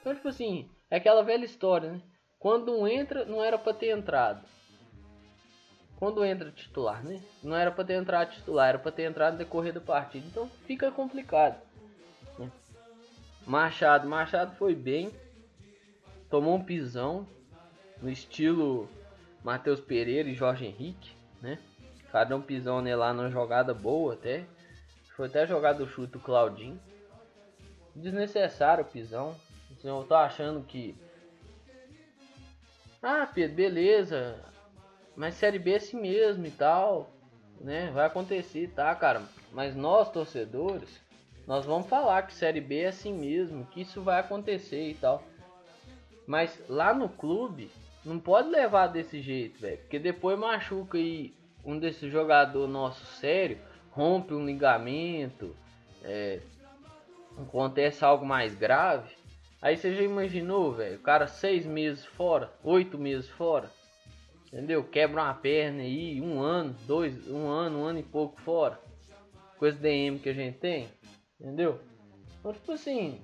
Então, 0.00 0.14
tipo 0.14 0.28
assim, 0.28 0.68
é 0.90 0.98
aquela 0.98 1.22
velha 1.22 1.46
história, 1.46 1.92
né? 1.92 2.02
Quando 2.38 2.78
um 2.78 2.86
entra, 2.86 3.24
não 3.24 3.42
era 3.42 3.56
para 3.56 3.72
ter 3.72 3.88
entrado. 3.88 4.46
Quando 5.96 6.22
entra 6.22 6.50
titular, 6.50 7.02
né? 7.02 7.22
Não 7.42 7.56
era 7.56 7.70
para 7.70 7.84
ter 7.84 7.94
entrado 7.94 8.32
titular, 8.32 8.68
era 8.68 8.78
para 8.78 8.92
ter 8.92 9.04
entrado 9.04 9.32
no 9.32 9.38
decorrer 9.38 9.72
da 9.72 9.80
partida. 9.80 10.26
Então 10.26 10.46
fica 10.66 10.90
complicado. 10.90 11.58
Né? 12.38 12.52
Machado, 13.46 14.06
Machado 14.06 14.54
foi 14.56 14.74
bem. 14.74 15.10
Tomou 16.32 16.54
um 16.54 16.64
pisão 16.64 17.26
no 18.00 18.08
estilo 18.08 18.88
Matheus 19.44 19.80
Pereira 19.80 20.30
e 20.30 20.34
Jorge 20.34 20.64
Henrique, 20.64 21.12
né? 21.42 21.58
Cada 22.10 22.34
um 22.34 22.40
pisão 22.40 22.80
nele 22.80 22.96
lá 22.96 23.12
numa 23.12 23.28
jogada 23.28 23.74
boa 23.74 24.14
até. 24.14 24.46
Foi 25.14 25.26
até 25.26 25.46
jogada 25.46 25.80
do 25.80 25.86
chute 25.86 26.18
Claudinho. 26.18 26.80
Desnecessário 27.94 28.82
o 28.82 28.86
pisão. 28.86 29.36
Eu 29.84 30.04
tô 30.04 30.14
achando 30.14 30.64
que. 30.64 30.96
Ah, 33.02 33.26
Pedro, 33.26 33.54
beleza. 33.54 34.42
Mas 35.14 35.34
Série 35.34 35.58
B 35.58 35.72
é 35.72 35.76
assim 35.76 36.00
mesmo 36.00 36.46
e 36.46 36.50
tal. 36.50 37.10
Né? 37.60 37.90
Vai 37.90 38.06
acontecer, 38.06 38.68
tá, 38.68 38.94
cara? 38.94 39.20
Mas 39.52 39.76
nós, 39.76 40.10
torcedores, 40.10 40.98
nós 41.46 41.66
vamos 41.66 41.88
falar 41.88 42.22
que 42.22 42.32
Série 42.32 42.62
B 42.62 42.84
é 42.84 42.88
assim 42.88 43.12
mesmo. 43.12 43.66
Que 43.66 43.82
isso 43.82 44.00
vai 44.00 44.18
acontecer 44.18 44.88
e 44.88 44.94
tal. 44.94 45.22
Mas 46.26 46.62
lá 46.68 46.94
no 46.94 47.08
clube, 47.08 47.70
não 48.04 48.18
pode 48.18 48.48
levar 48.48 48.88
desse 48.88 49.20
jeito, 49.20 49.60
velho. 49.60 49.78
Porque 49.78 49.98
depois 49.98 50.38
machuca 50.38 50.98
aí 50.98 51.34
um 51.64 51.78
desses 51.78 52.10
jogador 52.10 52.66
nosso 52.66 53.04
sério, 53.04 53.58
rompe 53.90 54.34
um 54.34 54.44
ligamento, 54.44 55.54
é, 56.02 56.40
acontece 57.38 58.04
algo 58.04 58.24
mais 58.24 58.54
grave. 58.54 59.14
Aí 59.60 59.76
você 59.76 59.94
já 59.94 60.02
imaginou, 60.02 60.72
velho? 60.72 60.96
O 60.96 61.02
cara 61.02 61.26
seis 61.28 61.64
meses 61.64 62.04
fora, 62.04 62.52
oito 62.64 62.98
meses 62.98 63.28
fora. 63.28 63.70
Entendeu? 64.52 64.84
Quebra 64.84 65.22
uma 65.22 65.34
perna 65.34 65.82
aí, 65.82 66.20
um 66.20 66.40
ano, 66.40 66.74
dois, 66.86 67.28
um 67.28 67.48
ano, 67.48 67.78
um 67.78 67.84
ano 67.84 68.00
e 68.00 68.02
pouco 68.02 68.40
fora. 68.40 68.78
Com 69.56 69.66
esse 69.66 69.78
DM 69.78 70.18
que 70.18 70.28
a 70.28 70.34
gente 70.34 70.58
tem. 70.58 70.88
Entendeu? 71.40 71.80
Então, 72.38 72.52
tipo 72.52 72.72
assim. 72.72 73.20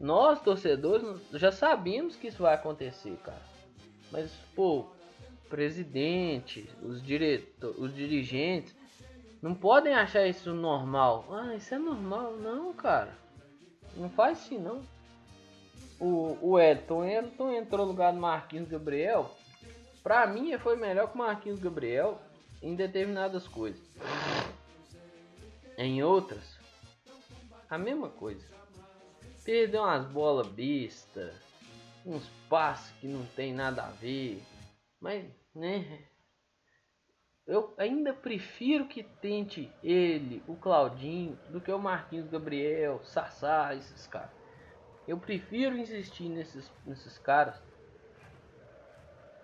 Nós, 0.00 0.40
torcedores, 0.40 1.04
já 1.32 1.50
sabíamos 1.50 2.14
que 2.14 2.28
isso 2.28 2.42
vai 2.42 2.54
acontecer, 2.54 3.16
cara. 3.24 3.42
Mas, 4.12 4.32
pô, 4.54 4.86
presidente, 5.48 6.68
os, 6.82 7.02
diretor, 7.02 7.74
os 7.78 7.94
dirigentes, 7.94 8.74
não 9.42 9.54
podem 9.54 9.94
achar 9.94 10.26
isso 10.26 10.54
normal. 10.54 11.26
Ah, 11.30 11.54
isso 11.54 11.74
é 11.74 11.78
normal. 11.78 12.36
Não, 12.36 12.72
cara. 12.72 13.16
Não 13.96 14.08
faz 14.08 14.38
assim, 14.38 14.58
não. 14.58 14.82
O, 15.98 16.38
o 16.40 16.58
Elton, 16.58 17.04
Elton 17.04 17.50
entrou 17.52 17.84
no 17.84 17.92
lugar 17.92 18.12
do 18.12 18.20
Marquinhos 18.20 18.68
Gabriel. 18.68 19.34
Pra 20.02 20.26
mim, 20.26 20.56
foi 20.58 20.76
melhor 20.76 21.08
que 21.08 21.14
o 21.14 21.18
Marquinhos 21.18 21.58
Gabriel 21.58 22.20
em 22.62 22.74
determinadas 22.74 23.48
coisas. 23.48 23.82
Em 25.76 26.02
outras, 26.02 26.58
a 27.68 27.78
mesma 27.78 28.08
coisa. 28.08 28.57
Perdeu 29.48 29.80
umas 29.82 30.04
bolas 30.04 30.46
besta, 30.48 31.32
uns 32.04 32.28
passos 32.50 32.90
que 33.00 33.08
não 33.08 33.24
tem 33.28 33.54
nada 33.54 33.82
a 33.82 33.88
ver. 33.92 34.42
Mas, 35.00 35.24
né? 35.54 36.04
Eu 37.46 37.72
ainda 37.78 38.12
prefiro 38.12 38.86
que 38.86 39.02
tente 39.02 39.72
ele, 39.82 40.42
o 40.46 40.54
Claudinho, 40.54 41.38
do 41.48 41.62
que 41.62 41.72
o 41.72 41.78
Marquinhos 41.78 42.28
Gabriel, 42.28 43.00
Sassá, 43.04 43.74
esses 43.74 44.06
caras. 44.06 44.28
Eu 45.06 45.16
prefiro 45.16 45.78
insistir 45.78 46.28
nesses, 46.28 46.70
nesses 46.84 47.16
caras, 47.16 47.58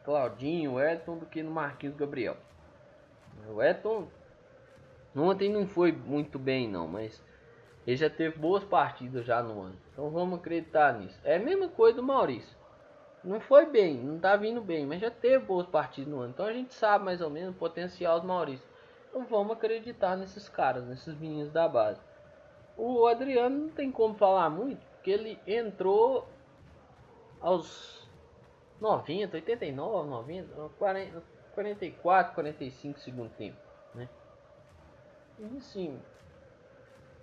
Claudinho, 0.05 0.79
Elton, 0.79 1.17
do 1.17 1.25
que 1.25 1.43
no 1.43 1.51
Marquinhos 1.51 1.97
Gabriel. 1.97 2.37
O 3.49 3.62
Elton 3.62 4.07
ontem 5.17 5.51
não 5.51 5.67
foi 5.67 5.93
muito 5.93 6.38
bem 6.38 6.69
não, 6.69 6.87
mas 6.87 7.25
ele 7.87 7.97
já 7.97 8.09
teve 8.09 8.38
boas 8.38 8.64
partidas 8.64 9.27
já 9.27 9.42
no 9.42 9.61
ano. 9.61 9.77
Então 9.92 10.11
vamos 10.11 10.38
acreditar 10.38 10.99
nisso. 10.99 11.18
É 11.23 11.37
a 11.37 11.40
mesma 11.40 11.68
coisa 11.68 11.97
do 11.97 12.03
Maurício. 12.03 12.57
Não 13.23 13.40
foi 13.40 13.66
bem, 13.66 13.97
não 13.97 14.18
tá 14.18 14.37
vindo 14.37 14.61
bem, 14.61 14.87
mas 14.87 15.01
já 15.01 15.11
teve 15.11 15.44
boas 15.44 15.66
partidas 15.66 16.11
no 16.12 16.20
ano. 16.20 16.31
Então 16.31 16.47
a 16.47 16.53
gente 16.53 16.75
sabe 16.75 17.05
mais 17.05 17.20
ou 17.20 17.31
menos 17.31 17.55
o 17.55 17.59
potencial 17.59 18.20
do 18.20 18.27
Maurício. 18.27 18.66
Então 19.09 19.25
vamos 19.25 19.53
acreditar 19.53 20.16
nesses 20.16 20.49
caras, 20.49 20.85
nesses 20.85 21.16
meninos 21.18 21.53
da 21.53 21.68
base. 21.68 22.01
O 22.77 23.07
Adriano 23.07 23.57
não 23.57 23.68
tem 23.68 23.90
como 23.90 24.14
falar 24.14 24.51
muito, 24.51 24.85
porque 24.94 25.11
ele 25.11 25.38
entrou 25.47 26.27
aos 27.40 28.09
90, 28.81 29.37
89, 29.37 30.09
90, 30.09 30.68
40, 30.79 31.23
44, 31.55 32.35
45 32.35 32.99
segundo 32.99 33.31
tempo, 33.31 33.57
né? 33.94 34.09
E 35.38 35.57
assim, 35.57 36.01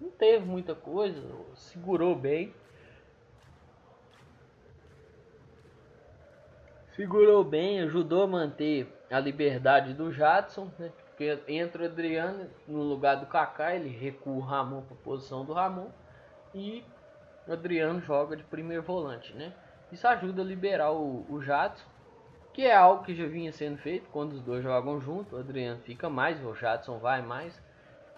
não 0.01 0.09
teve 0.09 0.43
muita 0.43 0.73
coisa, 0.73 1.21
segurou 1.53 2.15
bem. 2.15 2.53
Segurou 6.95 7.43
bem, 7.43 7.81
ajudou 7.81 8.23
a 8.23 8.27
manter 8.27 8.91
a 9.09 9.19
liberdade 9.19 9.93
do 9.93 10.11
Jadson, 10.11 10.69
né? 10.79 10.91
Porque 11.05 11.39
entra 11.47 11.83
o 11.83 11.85
Adriano 11.85 12.49
no 12.67 12.81
lugar 12.81 13.15
do 13.15 13.27
Kaká, 13.27 13.75
ele 13.75 13.89
recua 13.89 14.33
o 14.33 14.39
Ramon 14.39 14.81
para 14.81 14.95
a 14.95 15.03
posição 15.03 15.45
do 15.45 15.53
Ramon 15.53 15.89
e 16.53 16.83
o 17.47 17.53
Adriano 17.53 18.01
joga 18.01 18.35
de 18.35 18.43
primeiro 18.43 18.81
volante, 18.81 19.33
né? 19.33 19.53
Isso 19.91 20.07
ajuda 20.07 20.41
a 20.41 20.45
liberar 20.45 20.91
o, 20.91 21.25
o 21.29 21.41
Jadson, 21.41 21.85
que 22.53 22.65
é 22.65 22.75
algo 22.75 23.03
que 23.03 23.13
já 23.13 23.27
vinha 23.27 23.51
sendo 23.51 23.77
feito 23.77 24.09
quando 24.09 24.33
os 24.33 24.41
dois 24.41 24.63
jogam 24.63 24.99
junto. 24.99 25.35
O 25.35 25.39
Adriano 25.39 25.79
fica 25.81 26.09
mais, 26.09 26.43
o 26.43 26.53
Jadson 26.55 26.97
vai 26.97 27.21
mais. 27.21 27.61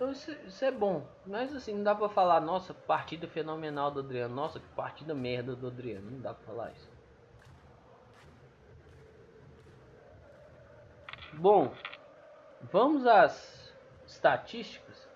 Então 0.04 0.12
isso, 0.12 0.32
isso 0.46 0.66
é 0.66 0.70
bom. 0.70 1.08
Mas 1.26 1.56
assim, 1.56 1.76
não 1.76 1.84
dá 1.84 1.96
pra 1.96 2.10
falar, 2.10 2.42
nossa, 2.42 2.74
partida 2.74 3.26
fenomenal 3.26 3.90
do 3.90 4.02
Adriano. 4.02 4.36
Nossa, 4.36 4.60
que 4.60 4.68
partida 4.76 5.14
merda 5.14 5.56
do 5.56 5.68
Adriano. 5.68 6.12
Não 6.12 6.20
dá 6.20 6.34
pra 6.34 6.44
falar 6.44 6.72
isso. 6.72 6.92
Bom, 11.32 11.74
vamos 12.64 13.08
às 13.08 13.74
estatísticas. 14.06 15.08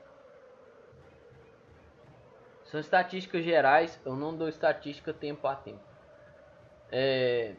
São 2.63 2.79
estatísticas 2.79 3.43
gerais, 3.43 3.99
eu 4.05 4.15
não 4.15 4.37
dou 4.37 4.47
estatística 4.47 5.13
tempo 5.13 5.47
a 5.47 5.55
tempo. 5.55 5.83
É... 6.89 7.55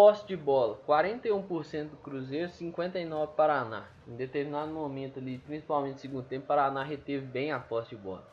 Posse 0.00 0.26
de 0.26 0.34
bola, 0.34 0.80
41% 0.88 1.90
do 1.90 1.96
Cruzeiro, 1.98 2.48
59% 2.48 3.34
Paraná. 3.34 3.86
Em 4.08 4.16
determinado 4.16 4.72
momento 4.72 5.18
ali, 5.18 5.36
principalmente 5.36 5.92
no 5.92 5.98
segundo 5.98 6.24
tempo, 6.24 6.46
Paraná 6.46 6.82
reteve 6.82 7.26
bem 7.26 7.52
a 7.52 7.60
posse 7.60 7.90
de 7.90 7.96
bola. 7.96 8.26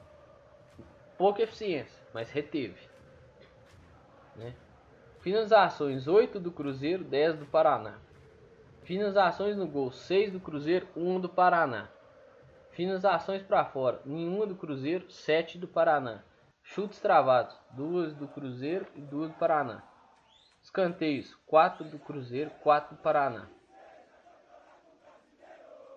Pouca 1.18 1.44
eficiência, 1.44 2.02
mas 2.14 2.32
reteve. 2.32 2.80
Né? 4.38 4.54
Finalizações, 5.20 6.08
8 6.08 6.40
do 6.40 6.54
Cruzeiro, 6.54 7.04
10 7.04 7.40
do 7.40 7.46
Paraná. 7.46 7.98
Finalizações 8.84 9.58
no 9.58 9.68
gol, 9.68 9.92
6 9.92 10.32
do 10.32 10.40
Cruzeiro, 10.40 10.88
1 10.96 11.20
do 11.20 11.28
Paraná. 11.28 11.90
Finalizações 12.72 13.44
para 13.44 13.66
fora, 13.66 14.00
nenhuma 14.06 14.46
do 14.46 14.56
Cruzeiro, 14.56 15.12
7 15.12 15.58
do 15.58 15.68
Paraná. 15.68 16.24
Chutes 16.64 17.02
travados, 17.02 17.60
2 17.72 18.14
do 18.14 18.26
Cruzeiro 18.26 18.88
e 18.96 19.02
2 19.02 19.32
do 19.32 19.36
Paraná. 19.36 19.84
Escanteios, 20.68 21.34
4 21.46 21.86
do 21.86 21.98
Cruzeiro, 21.98 22.52
4 22.62 22.98
do 22.98 23.02
Paraná. 23.02 23.48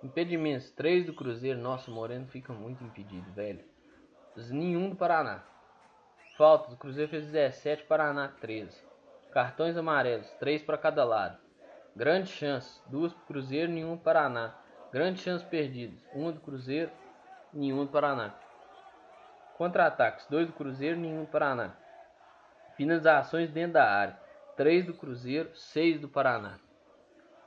Impedimentos, 0.01 0.71
3 0.71 1.07
do 1.07 1.13
Cruzeiro. 1.13 1.59
Nossa, 1.59 1.91
o 1.91 1.95
Moreno 1.95 2.29
fica 2.29 2.53
muito 2.53 2.85
impedido, 2.85 3.33
velho. 3.33 3.65
Nenhum 4.49 4.91
do 4.91 4.95
Paraná. 4.95 5.43
Faltas, 6.37 6.73
o 6.73 6.77
Cruzeiro 6.77 7.11
fez 7.11 7.27
17, 7.27 7.83
Paraná 7.87 8.29
13. 8.41 8.81
Cartões 9.33 9.77
amarelos, 9.77 10.31
3 10.39 10.63
para 10.63 10.79
cada 10.79 11.03
lado. 11.05 11.37
Grande 11.97 12.29
chance. 12.29 12.81
Duas 12.87 13.13
para 13.13 13.27
Cruzeiro, 13.27 13.73
nenhum 13.73 13.99
Paraná. 13.99 14.55
Grande 14.93 15.21
chance 15.21 15.45
perdidas. 15.45 16.01
Uma 16.15 16.31
do 16.31 16.41
Cruzeiro, 16.41 16.93
nenhum 17.53 17.87
do 17.87 17.91
Paraná. 17.91 18.33
Contra-ataques. 19.59 20.27
Dois 20.29 20.47
do 20.47 20.53
Cruzeiro, 20.53 20.97
nenhum 20.97 21.25
do 21.25 21.31
Paraná. 21.31 21.75
Finalizações 22.77 23.51
dentro 23.51 23.73
da 23.73 23.85
área. 23.85 24.20
Três 24.61 24.85
do 24.85 24.93
Cruzeiro, 24.93 25.57
seis 25.57 25.99
do 25.99 26.07
Paraná. 26.07 26.59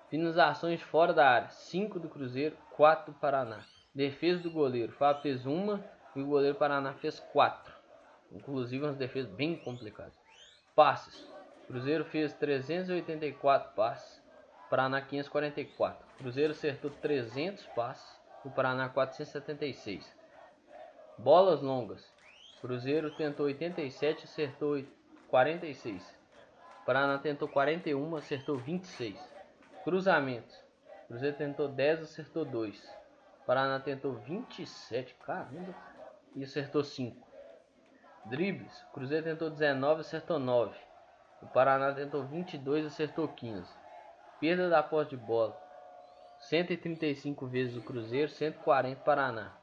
Finalizações 0.09 0.81
fora 0.81 1.13
da 1.13 1.29
área. 1.29 1.49
Cinco 1.51 1.99
do 1.99 2.09
Cruzeiro, 2.09 2.57
quatro 2.75 3.13
do 3.13 3.19
Paraná. 3.19 3.59
Defesa 3.93 4.41
do 4.41 4.49
goleiro. 4.49 4.91
Fábio 4.93 5.21
fez 5.21 5.45
uma 5.45 5.79
e 6.15 6.21
o 6.23 6.25
goleiro 6.25 6.57
Paraná 6.57 6.91
fez 6.95 7.19
quatro. 7.19 7.71
Inclusive 8.31 8.83
umas 8.83 8.97
defesas 8.97 9.31
bem 9.31 9.55
complicadas. 9.57 10.19
Passes. 10.75 11.31
Cruzeiro 11.67 12.03
fez 12.03 12.33
384 12.33 13.75
passes. 13.75 14.19
Paraná 14.67 14.99
544. 14.99 16.03
Cruzeiro 16.17 16.53
acertou 16.53 16.89
300 16.89 17.63
passes. 17.75 18.19
O 18.43 18.49
Paraná 18.49 18.89
476. 18.89 20.03
Bolas 21.19 21.61
longas. 21.61 22.11
Cruzeiro 22.59 23.15
tentou 23.15 23.45
87, 23.45 24.23
acertou 24.23 24.83
46. 25.27 26.22
Paraná 26.85 27.17
tentou 27.17 27.47
41, 27.47 28.15
acertou 28.15 28.57
26. 28.57 29.17
Cruzamentos. 29.83 30.61
Cruzeiro 31.07 31.37
tentou 31.37 31.67
10, 31.67 32.01
acertou 32.01 32.43
2. 32.43 33.03
Paraná 33.45 33.79
tentou 33.79 34.13
27, 34.13 35.15
caramba, 35.15 35.75
e 36.35 36.43
acertou 36.43 36.83
5. 36.83 37.25
Dribles. 38.25 38.85
Cruzeiro 38.93 39.25
tentou 39.25 39.49
19, 39.49 40.01
acertou 40.01 40.39
9. 40.39 40.77
O 41.41 41.47
Paraná 41.47 41.93
tentou 41.93 42.23
22, 42.23 42.85
acertou 42.85 43.27
15. 43.27 43.69
Perda 44.39 44.69
da 44.69 44.83
posse 44.83 45.11
de 45.11 45.17
bola. 45.17 45.57
135 46.39 47.47
vezes 47.47 47.77
o 47.77 47.81
Cruzeiro, 47.81 48.29
140 48.29 49.01
Paraná. 49.01 49.53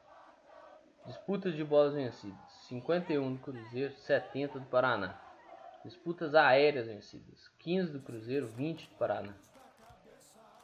Disputas 1.06 1.54
de 1.54 1.64
bolas 1.64 1.94
vencidas. 1.94 2.38
51 2.68 3.34
do 3.34 3.40
Cruzeiro, 3.40 3.94
70 3.94 4.58
do 4.58 4.66
Paraná. 4.66 5.29
Disputas 5.84 6.34
aéreas 6.34 6.86
vencidas. 6.86 7.50
15 7.58 7.92
do 7.92 8.00
Cruzeiro, 8.00 8.46
20 8.48 8.88
do 8.88 8.96
Paraná. 8.96 9.34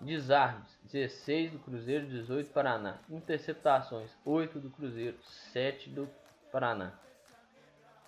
Desarmes, 0.00 0.78
16 0.84 1.52
do 1.52 1.58
Cruzeiro, 1.58 2.06
18 2.06 2.48
do 2.48 2.52
Paraná. 2.52 2.98
Interceptações, 3.08 4.10
8 4.24 4.60
do 4.60 4.70
Cruzeiro, 4.70 5.16
7 5.52 5.88
do 5.88 6.08
Paraná. 6.52 6.92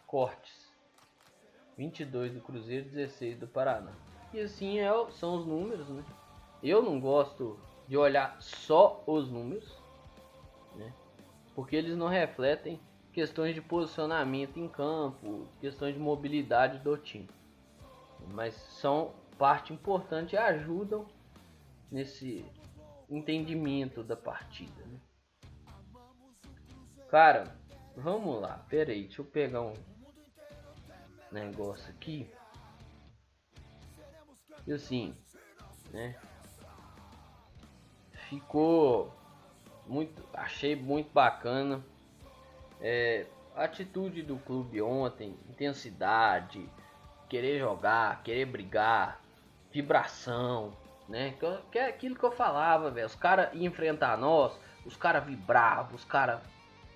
Cortes, 0.06 0.70
22 1.76 2.32
do 2.32 2.40
Cruzeiro, 2.40 2.88
16 2.90 3.38
do 3.38 3.46
Paraná. 3.46 3.92
E 4.32 4.40
assim 4.40 4.78
é, 4.78 4.90
são 5.12 5.36
os 5.36 5.46
números, 5.46 5.88
né? 5.88 6.04
Eu 6.62 6.82
não 6.82 7.00
gosto 7.00 7.58
de 7.86 7.96
olhar 7.96 8.36
só 8.40 9.02
os 9.06 9.30
números, 9.30 9.74
né? 10.76 10.92
Porque 11.54 11.74
eles 11.74 11.96
não 11.96 12.08
refletem 12.08 12.78
questões 13.18 13.52
de 13.52 13.60
posicionamento 13.60 14.60
em 14.60 14.68
campo, 14.68 15.48
questões 15.60 15.92
de 15.92 15.98
mobilidade 15.98 16.78
do 16.78 16.96
time. 16.96 17.28
Mas 18.32 18.54
são 18.54 19.12
parte 19.36 19.72
importante 19.72 20.34
e 20.34 20.38
ajudam 20.38 21.04
nesse 21.90 22.44
entendimento 23.10 24.04
da 24.04 24.14
partida. 24.14 24.84
Né? 24.86 25.00
Cara, 27.10 27.58
vamos 27.96 28.40
lá. 28.40 28.64
Pera 28.68 28.92
aí, 28.92 29.02
deixa 29.02 29.20
eu 29.20 29.26
pegar 29.26 29.62
um 29.62 29.74
negócio 31.32 31.90
aqui. 31.90 32.30
E 34.64 34.72
assim, 34.72 35.12
né? 35.90 36.16
Ficou 38.28 39.12
muito, 39.88 40.22
achei 40.32 40.76
muito 40.76 41.12
bacana 41.12 41.84
é, 42.80 43.26
atitude 43.56 44.22
do 44.22 44.36
clube 44.38 44.80
ontem, 44.80 45.36
intensidade, 45.48 46.68
querer 47.28 47.58
jogar, 47.58 48.22
querer 48.22 48.46
brigar, 48.46 49.20
vibração, 49.70 50.72
né? 51.08 51.34
Que, 51.70 51.78
é 51.78 51.86
aquilo 51.86 52.16
que 52.16 52.24
eu 52.24 52.30
falava, 52.30 52.90
velho. 52.90 53.06
Os 53.06 53.14
caras 53.14 53.54
enfrentar 53.54 54.16
nós, 54.16 54.58
os 54.84 54.96
caras 54.96 55.24
vibravam, 55.24 55.94
os 55.94 56.04
caras 56.04 56.40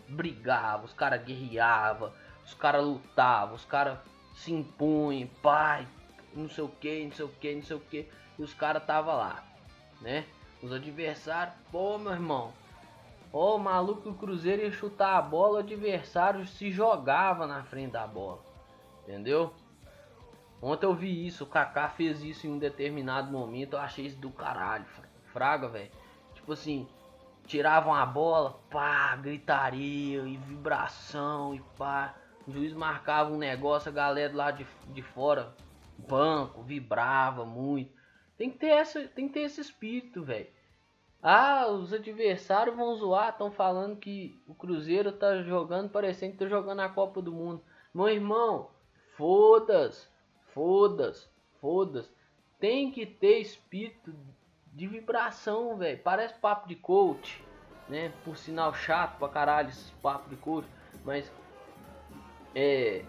brigavam, 0.09 0.85
os 0.85 0.93
caras 0.93 1.23
guerreavam, 1.23 2.13
os 2.45 2.55
caras 2.55 2.85
lutavam, 2.85 3.55
os 3.55 3.65
caras 3.65 3.99
se 4.35 4.53
impunham, 4.53 5.29
pai, 5.43 5.87
não 6.35 6.49
sei 6.49 6.65
o 6.65 6.69
que, 6.69 7.05
não 7.05 7.13
sei 7.13 7.25
o 7.25 7.29
que, 7.29 7.55
não 7.55 7.63
sei 7.63 7.77
o 7.77 7.81
que, 7.81 8.09
e 8.39 8.43
os 8.43 8.55
caras 8.55 8.85
tava 8.85 9.15
lá, 9.15 9.45
né? 10.01 10.25
Os 10.63 10.73
adversários, 10.73 11.55
pô, 11.71 11.99
meu 11.99 12.13
irmão, 12.13 12.53
Ô, 13.33 13.55
oh, 13.55 13.59
maluco, 13.59 14.11
o 14.11 14.15
Cruzeiro 14.15 14.61
ia 14.61 14.71
chutar 14.71 15.17
a 15.17 15.23
bola, 15.23 15.55
o 15.55 15.61
adversário 15.61 16.47
se 16.47 16.71
jogava 16.71 17.47
na 17.47 17.65
frente 17.65 17.93
da 17.93 18.07
bola. 18.07 18.45
Entendeu? 19.03 19.55
Ontem 20.61 20.85
eu 20.85 20.95
vi 20.95 21.27
isso, 21.27 21.45
o 21.45 21.47
Kaká 21.47 21.89
fez 21.89 22.23
isso 22.23 22.47
em 22.47 22.51
um 22.51 22.59
determinado 22.59 23.33
momento, 23.33 23.73
eu 23.73 23.81
achei 23.81 24.07
isso 24.07 24.19
do 24.19 24.31
caralho, 24.31 24.85
fraga, 25.33 25.67
velho. 25.67 25.91
Tipo 26.35 26.53
assim, 26.53 26.87
tiravam 27.47 27.95
a 27.95 28.05
bola, 28.05 28.61
pá, 28.71 29.17
gritaria 29.17 30.23
e 30.23 30.37
vibração 30.37 31.55
e 31.55 31.61
pá. 31.77 32.15
O 32.47 32.53
juiz 32.53 32.75
marcava 32.75 33.33
um 33.33 33.39
negócio, 33.39 33.89
a 33.89 33.95
galera 33.95 34.37
lá 34.37 34.51
de, 34.51 34.67
de 34.89 35.01
fora, 35.03 35.55
banco, 35.97 36.63
vibrava 36.63 37.47
muito. 37.47 37.93
Tem 38.37 38.51
que 38.51 38.59
ter, 38.59 38.69
essa, 38.69 39.09
tem 39.09 39.27
que 39.27 39.35
ter 39.35 39.41
esse 39.41 39.61
espírito, 39.61 40.23
velho. 40.23 40.49
Ah, 41.23 41.69
os 41.69 41.93
adversários 41.93 42.75
vão 42.75 42.97
zoar, 42.97 43.29
estão 43.29 43.49
falando 43.53 43.97
que 43.97 44.43
o 44.45 44.55
Cruzeiro 44.55 45.13
tá 45.13 45.41
jogando 45.43 45.89
parecendo 45.89 46.33
que 46.33 46.39
tá 46.39 46.49
jogando 46.49 46.81
a 46.81 46.89
Copa 46.89 47.23
do 47.23 47.31
Mundo. 47.31 47.63
Meu 47.95 48.09
irmão, 48.09 48.71
foda-se, 49.17 50.09
foda-se, 50.53 51.29
foda-se. 51.61 52.11
Tem 52.59 52.91
que 52.91 53.07
ter 53.07 53.39
espírito 53.39 54.13
de 54.73 54.89
vibração, 54.89 55.77
velho. 55.77 56.03
Parece 56.03 56.35
papo 56.35 56.67
de 56.67 56.75
coach, 56.75 57.45
né? 57.89 58.13
Por 58.25 58.37
sinal 58.37 58.75
chato 58.75 59.17
pra 59.19 59.29
caralho 59.29 59.69
esse 59.69 59.93
papo 60.03 60.29
de 60.29 60.37
coach, 60.37 60.67
mas 61.05 61.31
é 62.53 63.05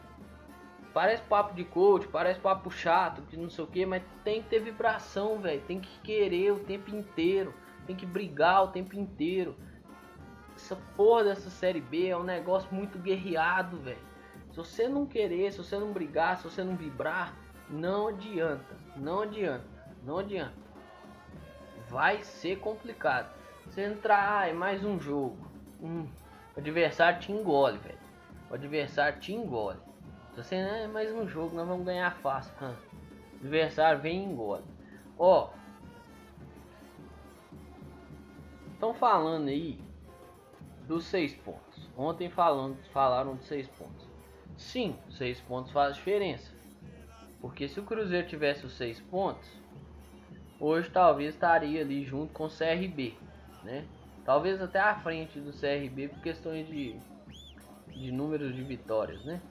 parece 0.93 1.23
papo 1.23 1.55
de 1.55 1.63
coach, 1.63 2.07
parece 2.07 2.39
papo 2.39 2.69
chato, 2.69 3.23
que 3.23 3.35
não 3.35 3.49
sei 3.49 3.63
o 3.63 3.67
que, 3.67 3.83
mas 3.83 4.03
tem 4.23 4.43
que 4.43 4.49
ter 4.49 4.59
vibração, 4.59 5.39
velho. 5.39 5.61
Tem 5.61 5.79
que 5.79 5.99
querer 6.01 6.51
o 6.51 6.59
tempo 6.59 6.95
inteiro 6.95 7.51
tem 7.83 7.95
que 7.95 8.05
brigar 8.05 8.63
o 8.63 8.67
tempo 8.67 8.95
inteiro. 8.95 9.55
Essa 10.55 10.75
porra 10.95 11.25
dessa 11.25 11.49
série 11.49 11.81
B 11.81 12.07
é 12.07 12.17
um 12.17 12.23
negócio 12.23 12.73
muito 12.73 12.97
guerreado, 12.99 13.77
velho. 13.77 14.13
Se 14.51 14.57
você 14.57 14.87
não 14.87 15.05
querer, 15.05 15.51
se 15.51 15.57
você 15.57 15.77
não 15.77 15.91
brigar, 15.91 16.37
se 16.37 16.43
você 16.43 16.63
não 16.63 16.75
vibrar, 16.75 17.33
não 17.69 18.07
adianta, 18.07 18.75
não 18.95 19.21
adianta, 19.21 19.65
não 20.03 20.19
adianta. 20.19 20.53
Vai 21.89 22.23
ser 22.23 22.59
complicado. 22.59 23.33
Você 23.65 23.81
entrar, 23.81 24.41
ah, 24.41 24.47
é 24.47 24.53
mais 24.53 24.83
um 24.83 24.99
jogo. 24.99 25.37
Hum, 25.81 26.07
o 26.55 26.59
adversário 26.59 27.19
te 27.19 27.31
engole, 27.31 27.77
velho. 27.79 27.97
O 28.49 28.53
adversário 28.53 29.19
te 29.19 29.33
engole. 29.33 29.79
Se 30.35 30.43
você, 30.43 30.55
é 30.55 30.87
mais 30.87 31.11
um 31.11 31.27
jogo, 31.27 31.55
nós 31.55 31.67
vamos 31.67 31.85
ganhar 31.85 32.11
fácil. 32.17 32.53
Hum. 32.61 32.73
O 33.33 33.35
adversário 33.37 34.01
vem 34.01 34.21
e 34.21 34.25
engole. 34.25 34.63
Ó, 35.17 35.49
Estão 38.83 38.93
falando 38.93 39.47
aí 39.47 39.79
dos 40.85 41.05
seis 41.05 41.33
pontos. 41.33 41.89
Ontem 41.95 42.29
falando, 42.29 42.75
falaram 42.91 43.37
de 43.37 43.45
seis 43.45 43.65
pontos. 43.65 44.05
Sim, 44.57 44.97
seis 45.09 45.39
pontos 45.39 45.71
faz 45.71 45.95
diferença. 45.95 46.51
Porque 47.39 47.69
se 47.69 47.79
o 47.79 47.83
Cruzeiro 47.83 48.27
tivesse 48.27 48.65
os 48.65 48.73
seis 48.73 48.99
pontos, 48.99 49.47
hoje 50.59 50.89
talvez 50.89 51.33
estaria 51.33 51.79
ali 51.79 52.03
junto 52.03 52.33
com 52.33 52.43
o 52.43 52.49
CRB, 52.49 53.15
né? 53.63 53.85
Talvez 54.25 54.61
até 54.61 54.81
à 54.81 54.95
frente 54.95 55.39
do 55.39 55.53
CRB 55.53 56.09
por 56.09 56.19
questões 56.21 56.67
de, 56.67 56.93
de 57.95 58.11
números 58.11 58.53
de 58.53 58.63
vitórias, 58.63 59.23
né? 59.23 59.41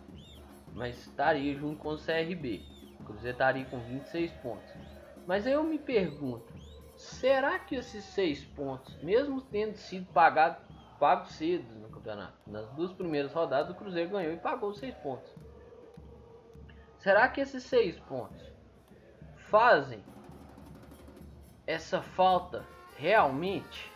Mas 0.74 1.06
estaria 1.06 1.56
junto 1.56 1.78
com 1.78 1.94
o 1.94 1.98
CRB. 1.98 2.60
O 3.00 3.04
Cruzeiro 3.04 3.34
estaria 3.34 3.64
com 3.64 3.78
26 3.78 4.30
pontos. 4.42 4.74
Mas 5.26 5.46
aí 5.46 5.54
eu 5.54 5.64
me 5.64 5.78
pergunto, 5.78 6.51
Será 7.02 7.58
que 7.58 7.74
esses 7.74 8.04
seis 8.04 8.44
pontos, 8.44 8.96
mesmo 9.02 9.40
tendo 9.40 9.76
sido 9.76 10.06
pagado, 10.12 10.62
pago 11.00 11.26
cedo 11.26 11.68
no 11.74 11.88
campeonato, 11.88 12.38
nas 12.46 12.64
duas 12.70 12.92
primeiras 12.92 13.32
rodadas 13.32 13.72
o 13.72 13.74
Cruzeiro 13.74 14.10
ganhou 14.10 14.32
e 14.32 14.36
pagou 14.36 14.72
seis 14.72 14.94
pontos. 14.94 15.28
Será 17.00 17.28
que 17.28 17.40
esses 17.40 17.64
seis 17.64 17.98
pontos 17.98 18.40
fazem 19.50 20.00
essa 21.66 22.00
falta 22.00 22.64
realmente? 22.96 23.90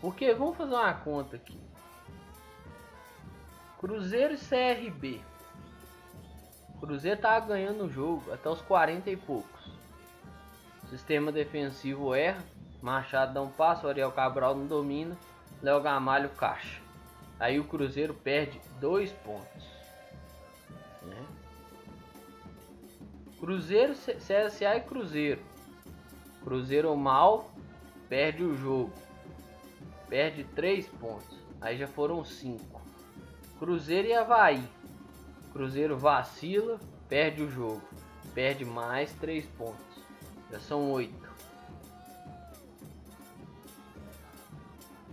Porque 0.00 0.32
vamos 0.34 0.56
fazer 0.56 0.74
uma 0.76 0.94
conta 0.94 1.34
aqui. 1.34 1.60
Cruzeiro 3.80 4.34
e 4.34 4.38
CRB. 4.38 5.20
Cruzeiro 6.78 7.20
tá 7.20 7.40
ganhando 7.40 7.86
o 7.86 7.90
jogo 7.90 8.32
até 8.32 8.48
os 8.48 8.62
40 8.62 9.10
e 9.10 9.16
poucos. 9.16 9.57
Sistema 10.90 11.30
defensivo 11.30 12.14
erra. 12.14 12.42
Machado 12.80 13.34
dá 13.34 13.42
um 13.42 13.50
passo, 13.50 13.86
Ariel 13.88 14.12
Cabral 14.12 14.54
não 14.54 14.66
domina. 14.66 15.16
Léo 15.62 15.80
Gamalho 15.80 16.30
caixa. 16.30 16.80
Aí 17.38 17.58
o 17.58 17.64
Cruzeiro 17.64 18.14
perde 18.14 18.60
dois 18.80 19.12
pontos. 19.12 19.64
Né? 21.02 21.26
Cruzeiro, 23.38 23.94
CSA 23.94 24.76
e 24.76 24.80
Cruzeiro. 24.80 25.42
Cruzeiro 26.42 26.96
mal 26.96 27.50
perde 28.08 28.42
o 28.42 28.56
jogo. 28.56 28.92
Perde 30.08 30.44
três 30.44 30.88
pontos. 30.88 31.38
Aí 31.60 31.76
já 31.76 31.86
foram 31.86 32.24
cinco. 32.24 32.80
Cruzeiro 33.58 34.08
e 34.08 34.14
Havaí. 34.14 34.62
Cruzeiro 35.52 35.98
vacila, 35.98 36.78
perde 37.08 37.42
o 37.42 37.50
jogo. 37.50 37.82
Perde 38.34 38.64
mais 38.64 39.12
três 39.14 39.44
pontos. 39.46 39.87
Já 40.50 40.60
são 40.60 40.90
oito. 40.92 41.28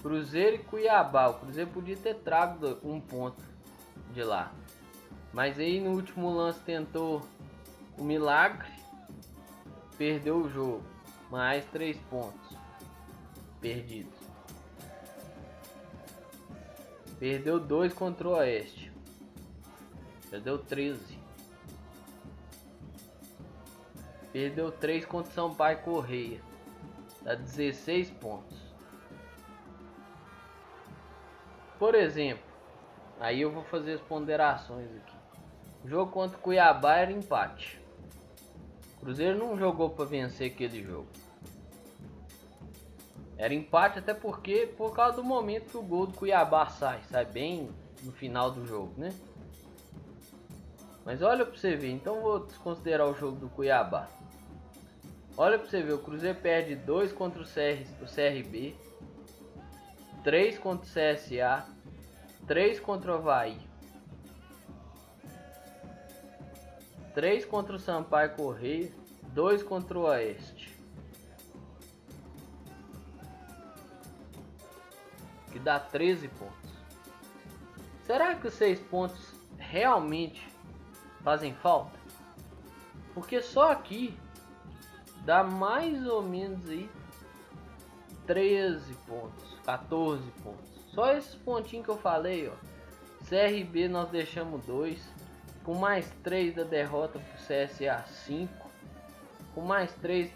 Cruzeiro 0.02 0.58
e 0.58 0.60
Cuiabá. 0.60 1.28
O 1.28 1.40
Cruzeiro 1.40 1.72
podia 1.72 1.98
ter 1.98 2.16
trago 2.16 2.78
um 2.84 3.02
ponto 3.02 3.42
de 4.14 4.24
lá. 4.24 4.52
Mas 5.34 5.60
aí 5.60 5.82
no 5.82 5.92
último 5.92 6.34
lance 6.34 6.60
tentou 6.62 7.22
o 7.98 8.04
milagre. 8.04 8.72
Perdeu 9.98 10.38
o 10.38 10.50
jogo. 10.50 10.84
Mais 11.30 11.66
três 11.66 11.98
pontos 12.10 12.56
perdidos. 13.60 14.14
Perdeu 17.18 17.60
dois 17.60 17.94
contra 17.94 18.28
o 18.28 18.34
Oeste. 18.34 18.92
Perdeu 20.30 20.60
13. 20.60 21.15
Perdeu 24.36 24.70
3 24.70 25.06
contra 25.06 25.32
o 25.32 25.34
Sampaio 25.34 25.78
Correia. 25.78 26.42
Dá 27.22 27.36
16 27.36 28.12
pontos. 28.12 28.58
Por 31.80 31.96
exemplo, 31.96 32.44
aí 33.18 33.40
eu 33.40 33.50
vou 33.50 33.64
fazer 33.64 33.94
as 33.94 34.02
ponderações 34.02 34.90
aqui. 34.94 35.16
O 35.86 35.88
jogo 35.88 36.12
contra 36.12 36.38
o 36.38 36.42
Cuiabá 36.42 36.98
era 36.98 37.14
empate. 37.14 37.80
O 38.98 39.00
Cruzeiro 39.00 39.40
não 39.40 39.58
jogou 39.58 39.92
para 39.92 40.04
vencer 40.04 40.52
aquele 40.52 40.84
jogo. 40.84 41.08
Era 43.38 43.54
empate 43.54 44.00
até 44.00 44.14
porque 44.14 44.68
por 44.68 44.94
causa 44.94 45.16
do 45.16 45.24
momento 45.24 45.70
que 45.70 45.78
o 45.78 45.82
gol 45.82 46.08
do 46.08 46.18
Cuiabá 46.18 46.68
sai, 46.68 47.02
sai 47.10 47.24
bem 47.24 47.70
no 48.04 48.12
final 48.12 48.52
do 48.52 48.68
jogo, 48.68 48.92
né? 48.98 49.14
Mas 51.06 51.22
olha 51.22 51.46
para 51.46 51.58
você 51.58 51.78
ver, 51.78 51.92
então 51.92 52.20
vou 52.20 52.40
desconsiderar 52.46 53.08
o 53.08 53.14
jogo 53.14 53.38
do 53.38 53.48
Cuiabá. 53.48 54.10
Olha 55.38 55.60
para 55.60 55.68
você 55.68 55.82
ver, 55.82 55.92
o 55.92 56.00
Cruzeiro 56.00 56.40
perde 56.40 56.76
2 56.76 57.12
contra 57.12 57.42
o, 57.42 57.46
CR, 57.46 57.84
o 58.02 58.06
CRB, 58.06 58.74
3 60.24 60.58
contra 60.58 60.88
o 60.88 60.90
CSA, 60.90 61.66
3 62.48 62.80
contra 62.80 63.12
o 63.12 63.16
Havaí, 63.16 63.60
3 67.14 67.44
contra 67.44 67.76
o 67.76 67.80
Sampaio 67.80 68.34
Correia, 68.36 68.90
2 69.34 69.62
contra 69.62 70.00
o 70.00 70.04
Oeste. 70.04 70.74
Que 75.52 75.60
dá 75.60 75.80
13 75.80 76.30
pontos. 76.30 76.72
Será 78.06 78.36
que 78.36 78.48
os 78.48 78.54
6 78.54 78.80
pontos 78.80 79.34
realmente 79.58 80.48
fazem 81.26 81.54
falta? 81.56 82.00
Porque 83.14 83.42
só 83.42 83.72
aqui 83.72 84.18
dá 85.26 85.44
mais 85.44 86.06
ou 86.08 86.22
menos 86.22 86.70
aí 86.70 86.90
13 88.28 88.94
pontos. 89.08 89.60
14 89.66 90.24
pontos. 90.44 90.70
Só 90.94 91.12
esses 91.14 91.36
pontinhos 91.36 91.86
que 91.86 91.92
eu 91.92 91.98
falei, 91.98 92.48
ó. 92.48 92.54
CRB 93.28 93.88
nós 93.88 94.10
deixamos 94.10 94.66
2. 94.66 95.02
Com 95.64 95.74
mais 95.74 96.10
3 96.24 96.56
da 96.56 96.64
derrota 96.64 97.20
pro 97.20 97.38
CSA 97.40 98.06
5. 98.08 98.70
Com 99.54 99.62
mais 99.62 99.92
3 99.96 100.32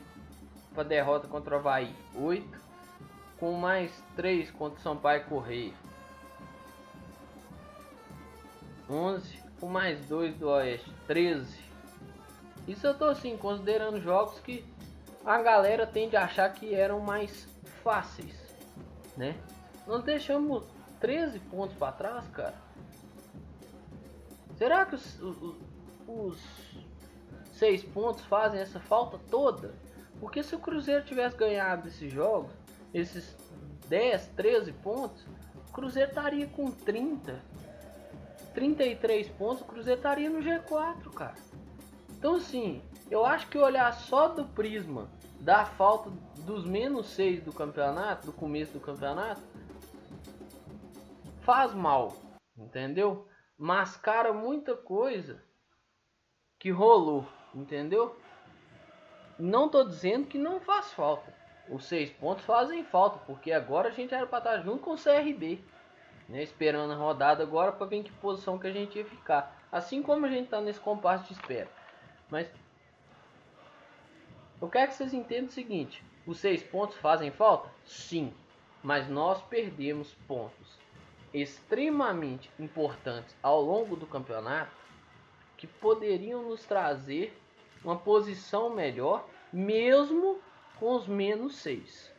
para 0.73 0.83
derrota 0.83 1.27
contra 1.27 1.55
o 1.55 1.59
Havaí 1.59 1.95
8. 2.15 2.59
Com 3.39 3.53
mais 3.53 3.91
3 4.15 4.49
contra 4.51 4.79
o 4.79 4.81
Sampaio 4.81 5.23
Correia 5.25 5.73
11. 8.89 9.39
Com 9.59 9.67
mais 9.67 10.03
2 10.07 10.35
do 10.35 10.49
Oeste 10.49 10.91
13. 11.05 11.69
Isso 12.67 12.85
eu 12.87 12.97
tô 12.97 13.05
assim, 13.05 13.37
considerando 13.37 14.01
jogos 14.01 14.39
que 14.39 14.65
a 15.25 15.41
galera 15.41 15.85
tende 15.85 16.15
a 16.15 16.23
achar 16.23 16.53
que 16.53 16.73
eram 16.73 16.99
mais 16.99 17.47
fáceis 17.83 18.49
né? 19.19 19.35
Nós 19.85 20.01
deixamos 20.03 20.63
13 21.01 21.39
pontos 21.39 21.75
para 21.75 21.91
trás, 21.91 22.25
cara. 22.29 22.55
Será 24.57 24.85
que 24.85 24.95
os, 24.95 25.21
os, 25.21 25.55
os 26.07 26.39
6 27.53 27.83
pontos 27.83 28.23
fazem 28.25 28.61
essa 28.61 28.79
falta 28.79 29.19
toda? 29.29 29.75
Porque 30.21 30.41
se 30.41 30.55
o 30.55 30.59
Cruzeiro 30.59 31.03
tivesse 31.03 31.35
ganhado 31.35 31.89
esses 31.89 32.11
jogos, 32.11 32.51
esses 32.93 33.35
10, 33.89 34.27
13 34.37 34.71
pontos, 34.73 35.25
o 35.67 35.71
Cruzeiro 35.73 36.09
estaria 36.09 36.47
com 36.47 36.71
30, 36.71 37.41
33 38.53 39.27
pontos, 39.29 39.61
o 39.61 39.65
Cruzeiro 39.65 39.99
estaria 39.99 40.29
no 40.29 40.39
G4, 40.39 41.13
cara. 41.13 41.35
Então 42.11 42.35
assim, 42.35 42.81
eu 43.09 43.25
acho 43.25 43.47
que 43.47 43.57
olhar 43.57 43.91
só 43.93 44.27
do 44.27 44.45
prisma 44.45 45.09
da 45.39 45.65
falta 45.65 46.11
dos 46.45 46.65
menos 46.65 47.07
6 47.07 47.43
do 47.43 47.53
campeonato, 47.53 48.27
do 48.27 48.33
começo 48.33 48.73
do 48.73 48.79
campeonato, 48.79 49.41
faz 51.41 51.73
mal, 51.73 52.15
entendeu? 52.57 53.27
Mascara 53.57 54.31
muita 54.33 54.75
coisa 54.75 55.43
que 56.59 56.69
rolou, 56.69 57.25
entendeu? 57.55 58.15
Não 59.37 59.69
tô 59.69 59.83
dizendo 59.83 60.27
que 60.27 60.37
não 60.37 60.59
faz 60.59 60.93
falta. 60.93 61.33
Os 61.69 61.85
seis 61.85 62.11
pontos 62.11 62.43
fazem 62.45 62.83
falta, 62.83 63.19
porque 63.25 63.51
agora 63.51 63.89
a 63.89 63.91
gente 63.91 64.13
era 64.13 64.25
para 64.25 64.39
estar 64.39 64.57
junto 64.61 64.83
com 64.83 64.93
o 64.93 64.97
CRB, 64.97 65.63
né? 66.27 66.43
Esperando 66.43 66.91
a 66.91 66.95
rodada 66.95 67.43
agora 67.43 67.71
para 67.71 67.85
ver 67.85 67.97
em 67.97 68.03
que 68.03 68.11
posição 68.11 68.57
que 68.57 68.67
a 68.67 68.71
gente 68.71 68.97
ia 68.97 69.05
ficar. 69.05 69.55
Assim 69.71 70.01
como 70.01 70.25
a 70.25 70.29
gente 70.29 70.49
tá 70.49 70.59
nesse 70.59 70.79
compasso 70.79 71.25
de 71.25 71.33
espera. 71.33 71.69
Mas 72.29 72.49
eu 74.61 74.69
quero 74.69 74.89
que 74.89 74.97
vocês 74.97 75.13
entendam 75.13 75.47
o 75.47 75.51
seguinte: 75.51 76.03
os 76.25 76.39
seis 76.39 76.61
pontos 76.63 76.97
fazem 76.97 77.31
falta? 77.31 77.69
Sim, 77.85 78.33
mas 78.83 79.07
nós 79.07 79.41
perdemos 79.43 80.13
pontos 80.27 80.77
extremamente 81.33 82.49
importantes 82.59 83.35
ao 83.41 83.61
longo 83.61 83.95
do 83.95 84.07
campeonato 84.07 84.71
que 85.57 85.67
poderiam 85.67 86.43
nos 86.43 86.63
trazer 86.65 87.37
uma 87.83 87.97
posição 87.97 88.69
melhor, 88.69 89.27
mesmo 89.51 90.39
com 90.79 90.95
os 90.95 91.07
menos 91.07 91.55
seis. 91.57 92.11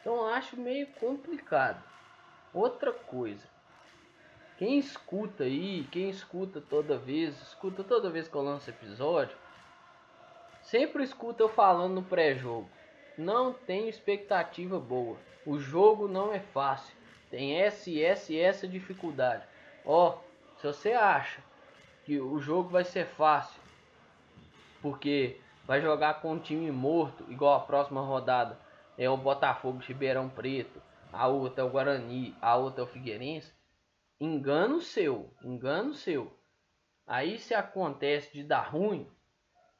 Então 0.00 0.26
acho 0.26 0.56
meio 0.56 0.86
complicado. 0.98 1.82
Outra 2.52 2.92
coisa, 2.92 3.46
quem 4.56 4.78
escuta 4.78 5.44
aí, 5.44 5.86
quem 5.92 6.08
escuta 6.08 6.60
toda 6.60 6.96
vez, 6.96 7.40
escuta 7.42 7.84
toda 7.84 8.08
vez 8.08 8.26
que 8.26 8.34
eu 8.34 8.42
lanço 8.42 8.70
episódio, 8.70 9.36
Sempre 10.66 11.04
escuta 11.04 11.44
eu 11.44 11.48
falando 11.48 11.94
no 11.94 12.02
pré-jogo. 12.02 12.68
Não 13.16 13.52
tenho 13.52 13.88
expectativa 13.88 14.80
boa. 14.80 15.16
O 15.46 15.60
jogo 15.60 16.08
não 16.08 16.34
é 16.34 16.40
fácil. 16.40 16.92
Tem 17.30 17.54
essa 17.54 17.88
e 17.88 18.02
essa 18.02 18.32
e 18.32 18.40
essa 18.40 18.66
dificuldade. 18.66 19.44
Ó, 19.84 20.10
oh, 20.10 20.58
se 20.58 20.66
você 20.66 20.92
acha 20.92 21.40
que 22.04 22.18
o 22.18 22.40
jogo 22.40 22.68
vai 22.68 22.82
ser 22.82 23.06
fácil, 23.06 23.60
porque 24.82 25.40
vai 25.64 25.80
jogar 25.80 26.14
com 26.14 26.32
um 26.32 26.38
time 26.40 26.72
morto, 26.72 27.24
igual 27.28 27.54
a 27.54 27.64
próxima 27.64 28.00
rodada 28.00 28.58
é 28.98 29.08
o 29.08 29.16
Botafogo 29.16 29.78
de 29.78 29.86
Ribeirão 29.86 30.28
Preto, 30.28 30.82
a 31.12 31.28
outra 31.28 31.62
é 31.62 31.64
o 31.64 31.70
Guarani, 31.70 32.34
a 32.42 32.56
outra 32.56 32.80
é 32.80 32.84
o 32.84 32.88
Figueirense, 32.88 33.54
engano 34.20 34.80
seu, 34.80 35.32
engano 35.44 35.94
seu. 35.94 36.36
Aí 37.06 37.38
se 37.38 37.54
acontece 37.54 38.32
de 38.32 38.42
dar 38.42 38.62
ruim, 38.62 39.08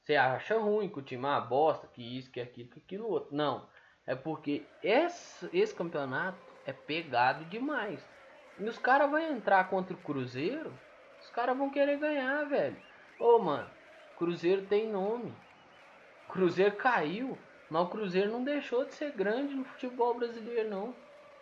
você 0.07 0.15
acha 0.15 0.57
ruim 0.57 0.89
que 0.89 1.01
o 1.01 1.03
time 1.03 1.25
é 1.25 1.27
uma 1.27 1.41
bosta, 1.41 1.89
que 1.89 2.17
isso, 2.17 2.31
que 2.31 2.41
aquilo, 2.41 2.69
que 2.69 2.79
aquilo 2.79 3.09
outro. 3.09 3.35
Não. 3.35 3.67
É 4.07 4.15
porque 4.15 4.63
esse, 4.81 5.51
esse 5.53 5.75
campeonato 5.75 6.39
é 6.65 6.73
pegado 6.73 7.45
demais. 7.47 8.01
E 8.57 8.63
os 8.63 8.79
caras 8.79 9.11
vão 9.11 9.19
entrar 9.19 9.69
contra 9.69 9.95
o 9.95 9.99
Cruzeiro, 9.99 10.73
os 11.21 11.29
caras 11.31 11.59
vão 11.59 11.71
querer 11.71 11.99
ganhar, 11.99 12.45
velho. 12.45 12.77
Ô, 13.19 13.41
mano, 13.41 13.69
Cruzeiro 14.17 14.63
tem 14.67 14.89
nome. 14.89 15.35
Cruzeiro 16.29 16.77
caiu, 16.77 17.37
mas 17.69 17.83
o 17.83 17.89
Cruzeiro 17.89 18.31
não 18.31 18.45
deixou 18.45 18.85
de 18.85 18.95
ser 18.95 19.11
grande 19.11 19.57
no 19.57 19.65
futebol 19.65 20.15
brasileiro, 20.15 20.71
não. 20.71 20.95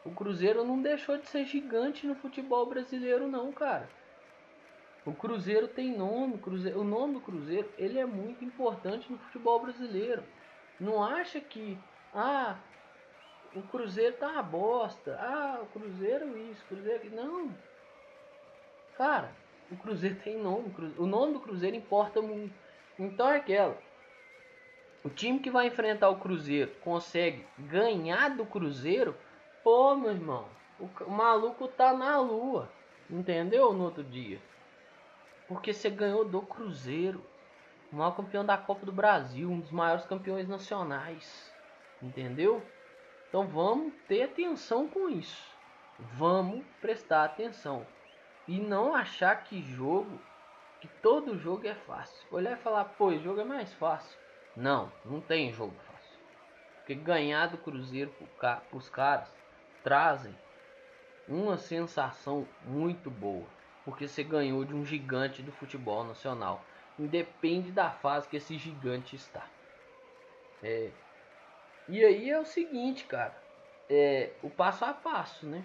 O 0.07 0.11
Cruzeiro 0.11 0.65
não 0.65 0.81
deixou 0.81 1.19
de 1.19 1.27
ser 1.29 1.45
gigante 1.45 2.07
no 2.07 2.15
futebol 2.15 2.65
brasileiro, 2.65 3.29
não, 3.29 3.53
cara. 3.53 3.87
O 5.07 5.13
Cruzeiro 5.13 5.69
tem 5.69 5.95
nome, 5.95 6.39
Cruzeiro, 6.39 6.81
o 6.81 6.85
nome 6.85 7.15
do 7.15 7.21
Cruzeiro 7.21 7.71
ele 7.77 7.99
é 7.99 8.07
muito 8.07 8.43
importante 8.43 9.13
no 9.13 9.19
futebol 9.19 9.61
brasileiro. 9.61 10.25
Não 10.81 11.05
acha 11.05 11.41
que 11.41 11.79
ah 12.15 12.57
o 13.55 13.63
Cruzeiro 13.63 14.17
tá 14.17 14.29
uma 14.29 14.43
bosta, 14.43 15.17
ah 15.21 15.61
o 15.63 15.67
Cruzeiro 15.67 16.37
isso, 16.51 16.65
Cruzeiro 16.67 17.15
não, 17.15 17.55
cara, 18.97 19.31
o 19.71 19.77
Cruzeiro 19.77 20.17
tem 20.25 20.39
nome, 20.39 20.75
o 20.97 21.07
nome 21.07 21.35
do 21.35 21.41
Cruzeiro 21.41 21.77
importa 21.77 22.23
muito. 22.23 22.55
Então 22.99 23.29
é 23.29 23.37
aquela. 23.37 23.77
O 25.05 25.11
time 25.11 25.39
que 25.39 25.51
vai 25.51 25.67
enfrentar 25.67 26.09
o 26.09 26.19
Cruzeiro 26.19 26.71
consegue 26.81 27.45
ganhar 27.59 28.31
do 28.31 28.47
Cruzeiro, 28.47 29.15
pô, 29.63 29.95
meu 29.95 30.13
irmão, 30.13 30.49
o 30.81 31.11
maluco 31.11 31.69
tá 31.69 31.93
na 31.93 32.19
lua, 32.19 32.71
entendeu? 33.11 33.75
No 33.75 33.85
outro 33.85 34.03
dia. 34.03 34.41
Porque 35.47 35.73
você 35.73 35.91
ganhou 35.91 36.25
do 36.25 36.43
Cruzeiro, 36.43 37.25
o 37.93 37.97
maior 37.97 38.13
campeão 38.17 38.45
da 38.45 38.57
Copa 38.57 38.85
do 38.87 38.93
Brasil, 38.93 39.51
um 39.51 39.61
dos 39.61 39.71
maiores 39.71 40.05
campeões 40.05 40.49
nacionais. 40.49 41.53
Entendeu? 42.03 42.63
Então 43.29 43.47
vamos 43.47 43.93
ter 44.09 44.23
atenção 44.23 44.89
com 44.89 45.09
isso. 45.09 45.53
vamos 45.99 46.65
prestar 46.81 47.25
atenção 47.25 47.87
e 48.47 48.61
não 48.61 48.95
achar 48.95 49.43
que 49.45 49.63
jogo, 49.63 50.21
que 50.81 50.89
todo 51.03 51.39
jogo 51.39 51.67
é 51.67 51.75
fácil. 51.75 52.27
Olhar 52.31 52.53
e 52.53 52.63
falar, 52.63 52.85
pô, 52.85 53.13
esse 53.13 53.25
jogo 53.25 53.41
é 53.41 53.45
mais 53.45 53.73
fácil. 53.75 54.19
Não, 54.57 54.93
não 55.05 55.21
tem 55.21 55.53
jogo 55.53 55.75
fácil. 55.87 56.19
Porque 56.77 56.95
ganhar 56.95 57.47
do 57.47 57.59
Cruzeiro 57.59 58.13
para 58.39 58.63
os 58.73 58.89
caras 58.91 59.29
trazem 59.83 60.37
uma 61.27 61.57
sensação 61.57 62.47
muito 62.65 63.11
boa. 63.11 63.47
Porque 63.85 64.09
você 64.09 64.23
ganhou 64.23 64.65
de 64.65 64.75
um 64.75 64.85
gigante 64.85 65.43
do 65.43 65.53
futebol 65.53 66.05
nacional. 66.05 66.65
Independe 66.99 67.71
da 67.71 67.91
fase 67.91 68.29
que 68.29 68.37
esse 68.37 68.57
gigante 68.57 69.17
está. 69.17 69.47
É. 70.63 70.91
E 71.89 72.03
aí 72.05 72.31
é 72.31 72.39
o 72.39 72.47
seguinte, 72.47 73.05
cara. 73.05 73.37
É 73.91 74.31
o 74.43 74.49
passo 74.49 74.85
a 74.85 74.95
passo, 74.95 75.47
né? 75.47 75.63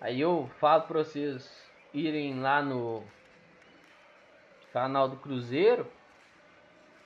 Aí 0.00 0.20
eu 0.20 0.50
falo 0.58 0.82
para 0.84 0.98
vocês 0.98 1.70
irem 1.92 2.40
lá 2.40 2.62
no 2.62 3.04
canal 4.72 5.08
do 5.08 5.16
Cruzeiro 5.16 5.86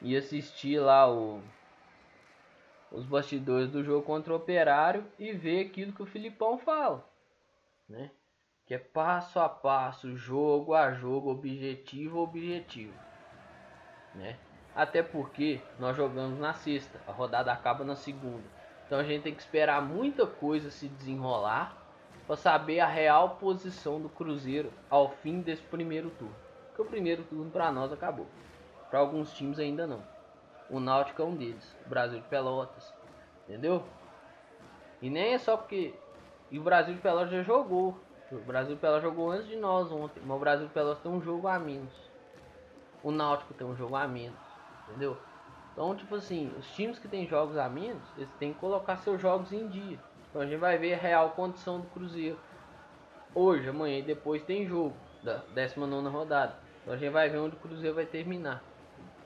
e 0.01 0.17
assistir 0.17 0.79
lá 0.79 1.11
o, 1.11 1.43
os 2.91 3.05
bastidores 3.05 3.71
do 3.71 3.83
jogo 3.83 4.07
contra 4.07 4.33
o 4.33 4.37
Operário 4.37 5.05
e 5.19 5.33
ver 5.33 5.67
aquilo 5.67 5.93
que 5.93 6.03
o 6.03 6.07
Filipão 6.07 6.59
fala, 6.59 7.05
né? 7.89 8.11
Que 8.67 8.75
é 8.75 8.79
passo 8.79 9.39
a 9.39 9.49
passo, 9.49 10.17
jogo 10.17 10.75
a 10.75 10.93
jogo, 10.93 11.31
objetivo 11.31 12.19
a 12.19 12.23
objetivo, 12.23 12.93
né? 14.15 14.37
Até 14.75 15.03
porque 15.03 15.61
nós 15.79 15.97
jogamos 15.97 16.39
na 16.39 16.53
sexta, 16.53 17.01
a 17.07 17.13
rodada 17.13 17.53
acaba 17.53 17.85
na 17.85 17.97
segunda. 17.97 18.45
Então 18.87 18.99
a 18.99 19.05
gente 19.05 19.23
tem 19.23 19.35
que 19.35 19.41
esperar 19.41 19.81
muita 19.81 20.27
coisa 20.27 20.71
se 20.71 20.89
desenrolar 20.89 21.77
para 22.27 22.37
saber 22.37 22.81
a 22.81 22.87
real 22.87 23.37
posição 23.37 24.01
do 24.01 24.09
Cruzeiro 24.09 24.73
ao 24.91 25.11
fim 25.11 25.41
desse 25.41 25.63
primeiro 25.63 26.11
turno. 26.11 26.35
Porque 26.69 26.83
o 26.83 26.85
primeiro 26.85 27.23
turno 27.25 27.51
para 27.51 27.71
nós 27.71 27.93
acabou. 27.93 28.27
Para 28.91 28.99
alguns 28.99 29.33
times 29.33 29.59
ainda 29.59 29.87
não. 29.87 30.03
O 30.69 30.81
Náutico 30.81 31.23
é 31.23 31.25
um 31.25 31.35
deles, 31.35 31.77
o 31.87 31.89
Brasil 31.89 32.21
de 32.21 32.27
Pelotas, 32.27 32.93
entendeu? 33.45 33.85
E 35.01 35.09
nem 35.09 35.35
é 35.35 35.39
só 35.39 35.57
porque 35.57 35.95
e 36.51 36.59
o 36.59 36.63
Brasil 36.63 36.95
de 36.95 37.01
Pelotas 37.01 37.31
já 37.31 37.43
jogou. 37.43 37.99
O 38.31 38.39
Brasil 38.39 38.75
de 38.75 38.81
Pelotas 38.81 39.03
jogou 39.03 39.31
antes 39.31 39.47
de 39.47 39.57
nós 39.57 39.91
ontem, 39.93 40.21
mas 40.25 40.37
o 40.37 40.41
Brasil 40.41 40.67
de 40.67 40.73
Pelotas 40.73 41.03
tem 41.03 41.13
um 41.13 41.23
jogo 41.23 41.47
a 41.47 41.59
menos. 41.59 41.93
O 43.03 43.13
Náutico 43.13 43.55
tem 43.55 43.67
um 43.67 43.77
jogo 43.77 43.95
a 43.95 44.09
menos, 44.09 44.39
entendeu? 44.89 45.17
Então, 45.73 45.95
tipo 45.95 46.15
assim, 46.15 46.53
os 46.59 46.67
times 46.75 46.99
que 46.99 47.07
tem 47.07 47.27
jogos 47.29 47.57
a 47.57 47.69
menos, 47.69 48.03
eles 48.17 48.31
têm 48.39 48.53
que 48.53 48.59
colocar 48.59 48.97
seus 48.97 49.21
jogos 49.21 49.53
em 49.53 49.69
dia. 49.69 49.99
Então 50.29 50.41
a 50.41 50.47
gente 50.47 50.59
vai 50.59 50.77
ver 50.77 50.95
a 50.95 50.97
real 50.97 51.31
condição 51.31 51.81
do 51.81 51.87
Cruzeiro. 51.89 52.39
Hoje, 53.35 53.69
amanhã 53.69 53.99
e 53.99 54.03
depois 54.03 54.43
tem 54.43 54.67
jogo 54.67 54.97
da 55.23 55.43
19 55.55 56.09
rodada. 56.09 56.57
Então 56.83 56.95
a 56.95 56.97
gente 56.97 57.13
vai 57.13 57.29
ver 57.29 57.39
onde 57.39 57.57
o 57.57 57.59
Cruzeiro 57.59 57.95
vai 57.95 58.07
terminar. 58.07 58.63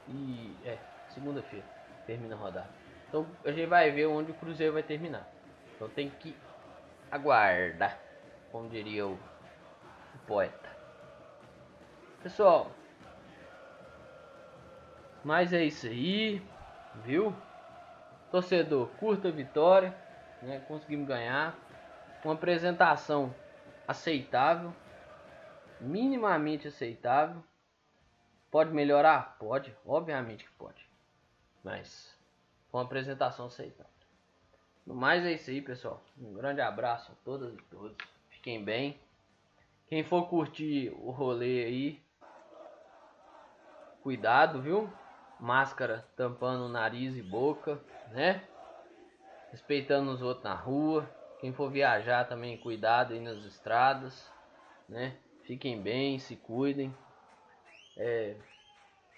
E 0.08 0.56
é, 0.64 0.76
segunda-feira 1.08 1.64
termina 2.06 2.34
a 2.34 2.38
rodada. 2.38 2.70
Então 3.08 3.26
a 3.44 3.52
gente 3.52 3.66
vai 3.66 3.90
ver 3.90 4.06
onde 4.06 4.32
o 4.32 4.34
Cruzeiro 4.34 4.72
vai 4.72 4.82
terminar. 4.82 5.28
Então 5.76 5.88
tem 5.88 6.10
que 6.10 6.36
aguardar, 7.10 7.98
como 8.50 8.68
diria 8.68 9.06
o, 9.06 9.14
o 9.14 10.18
poeta. 10.26 10.70
Pessoal, 12.22 12.70
mas 15.24 15.52
é 15.52 15.64
isso 15.64 15.86
aí, 15.86 16.42
viu? 17.04 17.34
Torcedor, 18.30 18.88
curta 18.98 19.28
a 19.28 19.32
vitória 19.32 19.94
né? 20.42 20.60
Conseguimos 20.60 21.06
ganhar. 21.06 21.56
Uma 22.24 22.34
apresentação 22.34 23.34
aceitável, 23.88 24.74
minimamente 25.80 26.68
aceitável. 26.68 27.42
Pode 28.50 28.72
melhorar? 28.72 29.36
Pode, 29.38 29.74
obviamente 29.86 30.44
que 30.44 30.50
pode. 30.52 30.86
Mas 31.64 32.14
uma 32.72 32.82
apresentação 32.82 33.46
aceitável. 33.46 33.90
No 34.86 34.94
mais 34.94 35.24
é 35.24 35.32
isso 35.32 35.50
aí, 35.50 35.62
pessoal. 35.62 36.02
Um 36.18 36.34
grande 36.34 36.60
abraço 36.60 37.12
a 37.12 37.14
todas 37.24 37.54
e 37.54 37.62
todos. 37.70 37.96
Fiquem 38.40 38.64
bem. 38.64 38.98
Quem 39.86 40.02
for 40.02 40.26
curtir 40.26 40.90
o 40.96 41.10
rolê 41.10 41.62
aí, 41.62 42.02
cuidado, 44.02 44.62
viu? 44.62 44.90
Máscara 45.38 46.08
tampando 46.16 46.66
nariz 46.66 47.14
e 47.18 47.22
boca, 47.22 47.78
né? 48.08 48.42
respeitando 49.50 50.10
os 50.10 50.22
outros 50.22 50.42
na 50.42 50.54
rua. 50.54 51.06
Quem 51.38 51.52
for 51.52 51.70
viajar 51.70 52.26
também, 52.26 52.56
cuidado 52.56 53.12
aí 53.12 53.20
nas 53.20 53.44
estradas, 53.44 54.32
né? 54.88 55.18
Fiquem 55.42 55.78
bem, 55.82 56.18
se 56.18 56.34
cuidem. 56.34 56.96
É, 57.94 58.36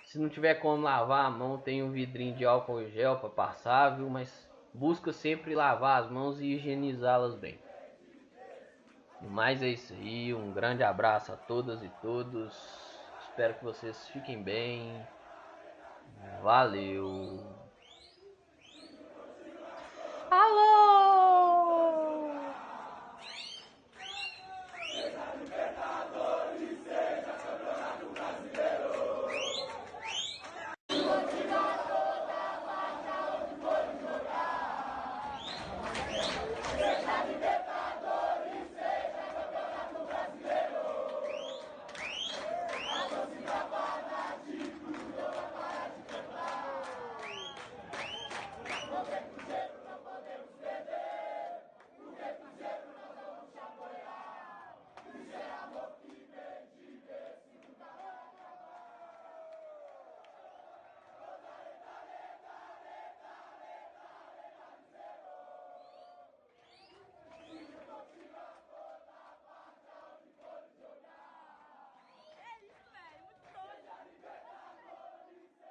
se 0.02 0.18
não 0.18 0.28
tiver 0.28 0.56
como 0.56 0.82
lavar 0.82 1.26
a 1.26 1.30
mão, 1.30 1.58
tem 1.58 1.80
um 1.80 1.92
vidrinho 1.92 2.34
de 2.34 2.44
álcool 2.44 2.82
e 2.82 2.90
gel 2.90 3.20
para 3.20 3.30
passar, 3.30 3.90
viu? 3.90 4.10
Mas 4.10 4.50
busca 4.74 5.12
sempre 5.12 5.54
lavar 5.54 6.02
as 6.02 6.10
mãos 6.10 6.40
e 6.40 6.54
higienizá-las 6.54 7.36
bem. 7.36 7.56
Mas 9.30 9.62
é 9.62 9.68
isso 9.68 9.92
aí, 9.92 10.34
um 10.34 10.52
grande 10.52 10.82
abraço 10.82 11.32
a 11.32 11.36
todas 11.36 11.82
e 11.82 11.88
todos. 12.00 12.54
Espero 13.28 13.54
que 13.54 13.64
vocês 13.64 14.08
fiquem 14.08 14.42
bem. 14.42 15.06
Valeu! 16.42 17.40
Alô! 20.30 21.11